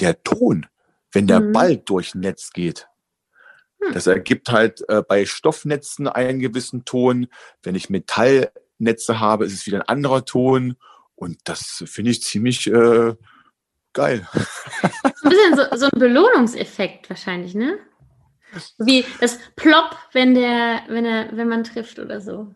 der 0.00 0.22
Ton, 0.22 0.66
wenn 1.12 1.26
der 1.26 1.40
mhm. 1.40 1.52
Ball 1.52 1.76
durch 1.76 2.14
Netz 2.14 2.52
geht. 2.52 2.88
Mhm. 3.80 3.92
Das 3.94 4.06
ergibt 4.06 4.50
halt 4.50 4.88
äh, 4.88 5.02
bei 5.02 5.26
Stoffnetzen 5.26 6.08
einen 6.08 6.40
gewissen 6.40 6.84
Ton. 6.84 7.28
Wenn 7.62 7.74
ich 7.74 7.90
Metallnetze 7.90 9.20
habe, 9.20 9.44
ist 9.44 9.54
es 9.54 9.66
wieder 9.66 9.78
ein 9.78 9.88
anderer 9.88 10.24
Ton. 10.24 10.76
Und 11.14 11.38
das 11.44 11.84
finde 11.86 12.10
ich 12.10 12.22
ziemlich 12.22 12.66
äh, 12.66 13.14
geil. 13.92 14.26
Ein 15.02 15.12
bisschen 15.30 15.56
so, 15.56 15.76
so 15.76 15.86
ein 15.86 15.98
Belohnungseffekt 15.98 17.10
wahrscheinlich, 17.10 17.54
ne? 17.54 17.78
Wie 18.78 19.04
das 19.20 19.38
Plop, 19.54 19.96
wenn 20.12 20.34
der, 20.34 20.82
wenn 20.88 21.04
er, 21.04 21.36
wenn 21.36 21.48
man 21.48 21.62
trifft 21.62 22.00
oder 22.00 22.20
so. 22.20 22.52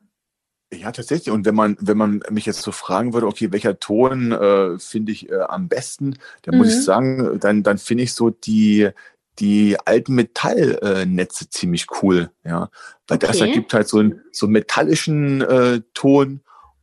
Ja, 0.79 0.93
tatsächlich. 0.93 1.31
Und 1.31 1.45
wenn 1.47 1.55
man, 1.55 1.77
wenn 1.81 1.97
man 1.97 2.22
mich 2.31 2.47
jetzt 2.47 2.62
so 2.62 2.72
fragen 2.72 3.12
würde, 3.12 3.27
okay, 3.27 3.53
welcher 3.53 3.79
Ton 3.79 4.33
äh, 4.33 4.79
finde 4.79 5.12
ich 5.12 5.31
äh, 5.31 5.41
am 5.41 5.68
besten, 5.68 6.18
dann 6.43 6.55
mhm. 6.55 6.59
muss 6.59 6.70
ich 6.70 6.77
mhm. 6.77 6.83
sagen, 6.83 7.41
dann, 7.41 7.62
dann 7.62 7.79
finde 7.79 8.05
ich 8.05 8.14
so 8.14 8.31
die, 8.31 8.91
die 9.39 9.77
alten 9.85 10.14
Metallnetze 10.14 11.45
äh, 11.45 11.51
ziemlich 11.51 11.87
cool, 12.03 12.31
ja. 12.45 12.70
Weil 13.07 13.16
okay. 13.16 13.27
das 13.27 13.41
ergibt 13.41 13.75
halt 13.75 13.89
so 13.89 13.99
einen, 13.99 14.20
so 14.33 14.47
einen 14.47 14.53
metallischen 14.53 15.41
äh, 15.43 15.81
Ton 15.93 16.41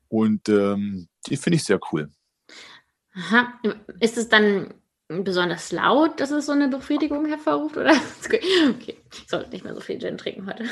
und 0.09 0.49
ähm, 0.49 1.07
die 1.27 1.37
finde 1.37 1.55
ich 1.55 1.63
sehr 1.63 1.79
cool. 1.91 2.09
Aha. 3.13 3.53
Ist 3.99 4.17
es 4.17 4.29
dann 4.29 4.73
besonders 5.07 5.71
laut, 5.71 6.19
dass 6.19 6.31
es 6.31 6.45
so 6.45 6.51
eine 6.51 6.67
Befriedigung 6.67 7.25
hervorruft? 7.25 7.77
Oder? 7.77 7.93
Okay, 8.25 8.97
ich 9.11 9.27
sollte 9.27 9.49
nicht 9.49 9.63
mehr 9.63 9.75
so 9.75 9.81
viel 9.81 9.99
Gin 9.99 10.17
trinken 10.17 10.47
heute. 10.47 10.65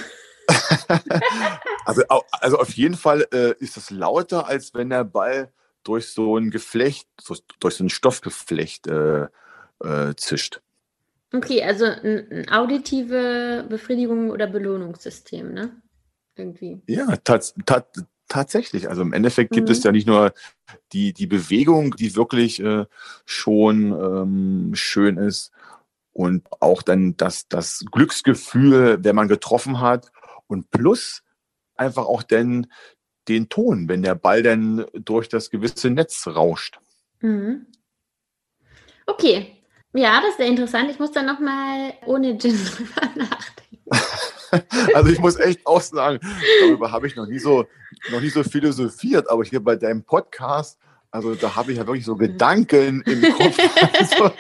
also, 1.86 2.04
also 2.32 2.58
auf 2.58 2.72
jeden 2.72 2.96
Fall 2.96 3.28
äh, 3.34 3.54
ist 3.60 3.78
es 3.78 3.90
lauter, 3.90 4.48
als 4.48 4.74
wenn 4.74 4.90
der 4.90 5.04
Ball 5.04 5.52
durch 5.84 6.08
so 6.08 6.38
ein 6.38 6.52
Geflecht, 6.52 7.08
so, 7.22 7.36
durch 7.60 7.76
so 7.76 7.84
ein 7.84 7.90
Stoffgeflecht 7.90 8.88
äh, 8.88 9.28
äh, 9.84 10.16
zischt. 10.16 10.62
Okay, 11.34 11.64
also 11.64 11.86
ein, 11.86 12.28
ein, 12.32 12.50
auditive 12.50 13.66
Befriedigung 13.70 14.32
oder 14.32 14.48
Belohnungssystem, 14.48 15.54
ne? 15.54 15.82
Irgendwie. 16.36 16.82
Ja, 16.88 17.16
tats 17.18 17.54
tat 17.66 17.88
tatsächlich. 18.28 18.90
Also 18.90 19.02
im 19.02 19.14
Endeffekt 19.14 19.52
gibt 19.52 19.68
mhm. 19.68 19.74
es 19.74 19.84
ja 19.84 19.92
nicht 19.92 20.08
nur 20.08 20.34
die, 20.94 21.14
die 21.14 21.28
Bewegung, 21.28 21.96
die 21.96 22.16
wirklich 22.16 22.62
äh, 22.62 22.86
schon 23.26 23.92
ähm, 23.92 24.76
schön 24.76 25.18
ist 25.18 25.52
und 26.14 26.48
auch 26.60 26.82
dann 26.82 27.18
das, 27.18 27.48
das 27.48 27.84
Glücksgefühl, 27.92 29.00
wenn 29.02 29.16
man 29.16 29.28
getroffen 29.28 29.82
hat 29.82 30.12
und 30.50 30.70
plus 30.72 31.24
einfach 31.76 32.06
auch 32.06 32.24
denn 32.24 32.68
den 33.28 33.48
Ton, 33.48 33.88
wenn 33.88 34.02
der 34.02 34.16
Ball 34.16 34.44
dann 34.44 34.86
durch 34.94 35.30
das 35.30 35.50
gewisse 35.50 35.90
Netz 35.90 36.28
rauscht. 36.28 36.80
Mhm. 37.22 37.68
Okay, 39.06 39.60
ja, 39.94 40.22
das 40.22 40.32
ist 40.32 40.38
sehr 40.38 40.48
interessant. 40.48 40.92
Ich 40.92 41.00
muss 41.00 41.12
dann 41.12 41.26
nochmal 41.26 41.94
ohne 42.06 42.38
Gin 42.38 42.58
drüber 42.66 43.02
nachdenken. 43.16 43.90
also 44.94 45.12
ich 45.12 45.20
muss 45.20 45.38
echt 45.38 45.66
auch 45.66 45.82
sagen, 45.82 46.20
darüber 46.62 46.92
habe 46.92 47.08
ich 47.08 47.16
noch 47.16 47.28
nie 47.28 47.40
so, 47.40 47.66
noch 48.12 48.22
nie 48.22 48.30
so 48.30 48.44
philosophiert, 48.44 49.30
aber 49.30 49.44
hier 49.44 49.64
bei 49.64 49.76
deinem 49.76 50.04
Podcast, 50.04 50.80
also 51.12 51.34
da 51.36 51.56
habe 51.56 51.72
ich 51.72 51.78
ja 51.78 51.88
wirklich 51.88 52.06
so 52.06 52.16
Gedanken 52.16 53.02
im 53.02 53.34
Kopf. 53.34 53.58
Also, 54.00 54.32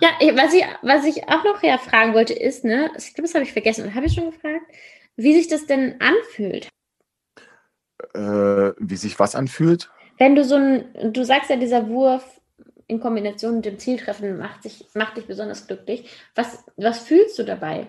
ja, 0.00 0.10
was 0.34 0.52
ich, 0.52 0.64
was 0.82 1.04
ich 1.04 1.28
auch 1.28 1.44
noch 1.44 1.62
ja 1.62 1.78
fragen 1.78 2.14
wollte, 2.14 2.34
ist, 2.34 2.64
ne, 2.64 2.90
ich 2.96 3.14
glaube, 3.14 3.28
das 3.28 3.34
habe 3.34 3.44
ich 3.44 3.52
vergessen, 3.52 3.94
habe 3.94 4.06
ich 4.06 4.14
schon 4.14 4.30
gefragt, 4.30 4.64
wie 5.16 5.34
sich 5.34 5.48
das 5.48 5.66
denn 5.66 6.00
anfühlt. 6.00 6.68
Äh, 8.14 8.72
wie 8.78 8.96
sich 8.96 9.18
was 9.18 9.34
anfühlt? 9.34 9.90
Wenn 10.18 10.34
du 10.34 10.44
so 10.44 10.56
ein, 10.56 11.12
du 11.12 11.24
sagst 11.24 11.50
ja, 11.50 11.56
dieser 11.56 11.88
Wurf 11.88 12.40
in 12.86 13.00
Kombination 13.00 13.56
mit 13.56 13.64
dem 13.64 13.78
Zieltreffen 13.78 14.38
macht, 14.38 14.62
sich, 14.62 14.86
macht 14.94 15.16
dich 15.16 15.26
besonders 15.26 15.66
glücklich. 15.66 16.08
Was, 16.34 16.64
was 16.76 17.00
fühlst 17.00 17.38
du 17.38 17.44
dabei? 17.44 17.86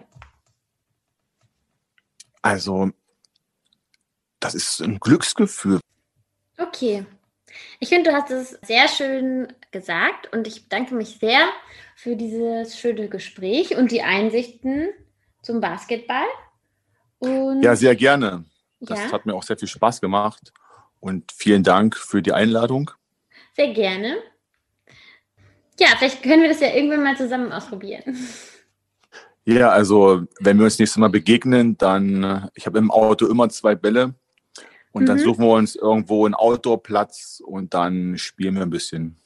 Also, 2.41 2.91
das 4.39 4.55
ist 4.55 4.81
ein 4.81 4.99
Glücksgefühl. 4.99 5.79
Okay. 6.57 7.05
Ich 7.79 7.89
finde, 7.89 8.11
du 8.11 8.15
hast 8.15 8.31
es 8.31 8.51
sehr 8.63 8.87
schön 8.87 9.47
gesagt 9.71 10.33
und 10.33 10.47
ich 10.47 10.63
bedanke 10.63 10.95
mich 10.95 11.17
sehr 11.19 11.47
für 11.95 12.15
dieses 12.15 12.77
schöne 12.77 13.09
Gespräch 13.09 13.75
und 13.77 13.91
die 13.91 14.01
Einsichten 14.01 14.89
zum 15.41 15.61
Basketball. 15.61 16.25
Und 17.19 17.61
ja, 17.63 17.75
sehr 17.75 17.95
gerne. 17.95 18.45
Das 18.79 18.99
ja. 18.99 19.11
hat 19.11 19.25
mir 19.25 19.33
auch 19.33 19.43
sehr 19.43 19.57
viel 19.57 19.67
Spaß 19.67 20.01
gemacht. 20.01 20.51
Und 20.99 21.31
vielen 21.31 21.63
Dank 21.63 21.95
für 21.95 22.21
die 22.21 22.33
Einladung. 22.33 22.91
Sehr 23.55 23.73
gerne. 23.73 24.17
Ja, 25.79 25.87
vielleicht 25.97 26.23
können 26.23 26.41
wir 26.41 26.49
das 26.49 26.61
ja 26.61 26.73
irgendwann 26.73 27.03
mal 27.03 27.17
zusammen 27.17 27.51
ausprobieren. 27.51 28.17
Ja, 29.45 29.69
also 29.69 30.23
wenn 30.39 30.57
wir 30.57 30.65
uns 30.65 30.79
nächstes 30.79 30.97
Mal 30.97 31.09
begegnen, 31.09 31.77
dann, 31.77 32.49
ich 32.55 32.65
habe 32.65 32.79
im 32.79 32.89
Auto 32.89 33.27
immer 33.27 33.47
zwei 33.49 33.75
Bälle 33.75 34.15
und 34.95 35.03
mhm. 35.03 35.07
dann 35.07 35.19
suchen 35.19 35.43
wir 35.43 35.51
uns 35.51 35.75
irgendwo 35.75 36.25
einen 36.25 36.35
Outdoor-Platz 36.35 37.43
und 37.45 37.73
dann 37.73 38.17
spielen 38.17 38.55
wir 38.55 38.61
ein 38.61 38.69
bisschen. 38.69 39.17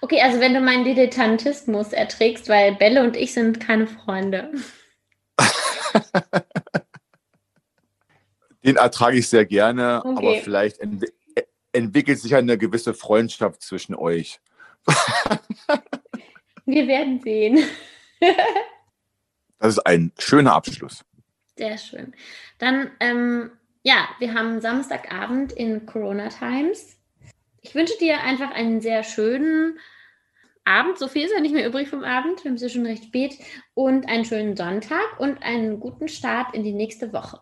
Okay, 0.00 0.22
also 0.22 0.40
wenn 0.40 0.54
du 0.54 0.60
meinen 0.62 0.84
Dilettantismus 0.84 1.92
erträgst, 1.92 2.48
weil 2.48 2.76
Bälle 2.76 3.04
und 3.04 3.14
ich 3.14 3.34
sind 3.34 3.60
keine 3.60 3.86
Freunde. 3.86 4.52
Den 8.64 8.76
ertrage 8.76 9.18
ich 9.18 9.28
sehr 9.28 9.44
gerne, 9.44 10.00
okay. 10.02 10.16
aber 10.16 10.36
vielleicht 10.36 10.78
ent 10.78 11.04
entwickelt 11.72 12.18
sich 12.18 12.34
eine 12.34 12.56
gewisse 12.56 12.94
Freundschaft 12.94 13.60
zwischen 13.60 13.94
euch. 13.94 14.40
Wir 16.64 16.88
werden 16.88 17.20
sehen. 17.20 17.62
das 19.58 19.74
ist 19.74 19.80
ein 19.80 20.10
schöner 20.18 20.54
Abschluss. 20.54 21.04
Sehr 21.58 21.76
schön. 21.76 22.14
Dann, 22.56 22.90
ähm, 22.98 23.50
ja, 23.86 24.08
wir 24.18 24.34
haben 24.34 24.60
Samstagabend 24.60 25.52
in 25.52 25.86
Corona 25.86 26.28
Times. 26.28 26.96
Ich 27.60 27.72
wünsche 27.76 27.96
dir 28.00 28.20
einfach 28.20 28.50
einen 28.50 28.80
sehr 28.80 29.04
schönen 29.04 29.78
Abend. 30.64 30.98
So 30.98 31.06
viel 31.06 31.24
ist 31.24 31.32
ja 31.32 31.40
nicht 31.40 31.54
mehr 31.54 31.68
übrig 31.68 31.88
vom 31.88 32.02
Abend. 32.02 32.42
Wir 32.42 32.50
haben 32.50 32.56
es 32.56 32.62
ja 32.62 32.68
schon 32.68 32.84
recht 32.84 33.04
spät. 33.04 33.38
Und 33.74 34.08
einen 34.08 34.24
schönen 34.24 34.56
Sonntag 34.56 35.20
und 35.20 35.40
einen 35.40 35.78
guten 35.78 36.08
Start 36.08 36.52
in 36.52 36.64
die 36.64 36.72
nächste 36.72 37.12
Woche. 37.12 37.38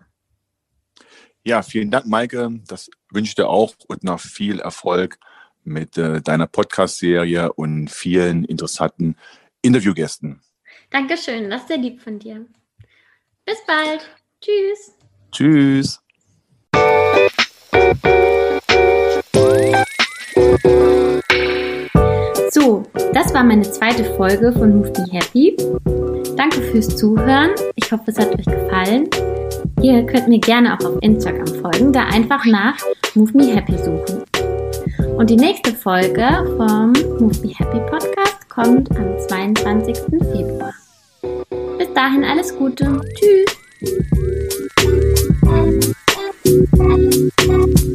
Ja, 1.44 1.62
vielen 1.62 1.90
Dank, 1.90 2.04
Maike. 2.06 2.60
Das 2.68 2.90
wünsche 3.10 3.30
ich 3.30 3.36
dir 3.36 3.48
auch 3.48 3.74
und 3.88 4.04
noch 4.04 4.20
viel 4.20 4.60
Erfolg 4.60 5.18
mit 5.62 5.96
äh, 5.96 6.20
deiner 6.20 6.46
Podcast-Serie 6.46 7.54
und 7.54 7.90
vielen 7.90 8.44
interessanten 8.44 9.16
Interviewgästen. 9.62 10.42
Dankeschön, 10.90 11.48
das 11.48 11.62
ist 11.62 11.68
sehr 11.68 11.78
lieb 11.78 12.02
von 12.02 12.18
dir. 12.18 12.44
Bis 13.46 13.64
bald. 13.66 14.10
Tschüss. 14.42 14.92
Tschüss. 15.32 16.03
So, 22.50 22.84
das 23.12 23.34
war 23.34 23.44
meine 23.44 23.62
zweite 23.62 24.04
Folge 24.16 24.52
von 24.52 24.78
Move 24.78 24.92
Me 24.98 25.06
Happy. 25.12 25.56
Danke 26.36 26.62
fürs 26.62 26.96
Zuhören. 26.96 27.50
Ich 27.76 27.90
hoffe, 27.90 28.04
es 28.06 28.18
hat 28.18 28.32
euch 28.38 28.44
gefallen. 28.44 29.08
Ihr 29.82 30.04
könnt 30.04 30.28
mir 30.28 30.38
gerne 30.38 30.74
auch 30.74 30.84
auf 30.84 30.98
Instagram 31.02 31.46
folgen, 31.60 31.92
da 31.92 32.04
einfach 32.04 32.44
nach 32.46 32.76
Move 33.14 33.32
Me 33.34 33.54
Happy 33.54 33.76
suchen. 33.76 34.24
Und 35.16 35.30
die 35.30 35.36
nächste 35.36 35.72
Folge 35.72 36.26
vom 36.56 36.92
Move 37.18 37.38
Me 37.42 37.52
Happy 37.56 37.78
Podcast 37.90 38.48
kommt 38.48 38.90
am 38.96 39.18
22. 39.28 39.96
Februar. 39.96 40.74
Bis 41.78 41.92
dahin 41.94 42.24
alles 42.24 42.56
Gute. 42.56 43.00
Tschüss. 43.14 43.54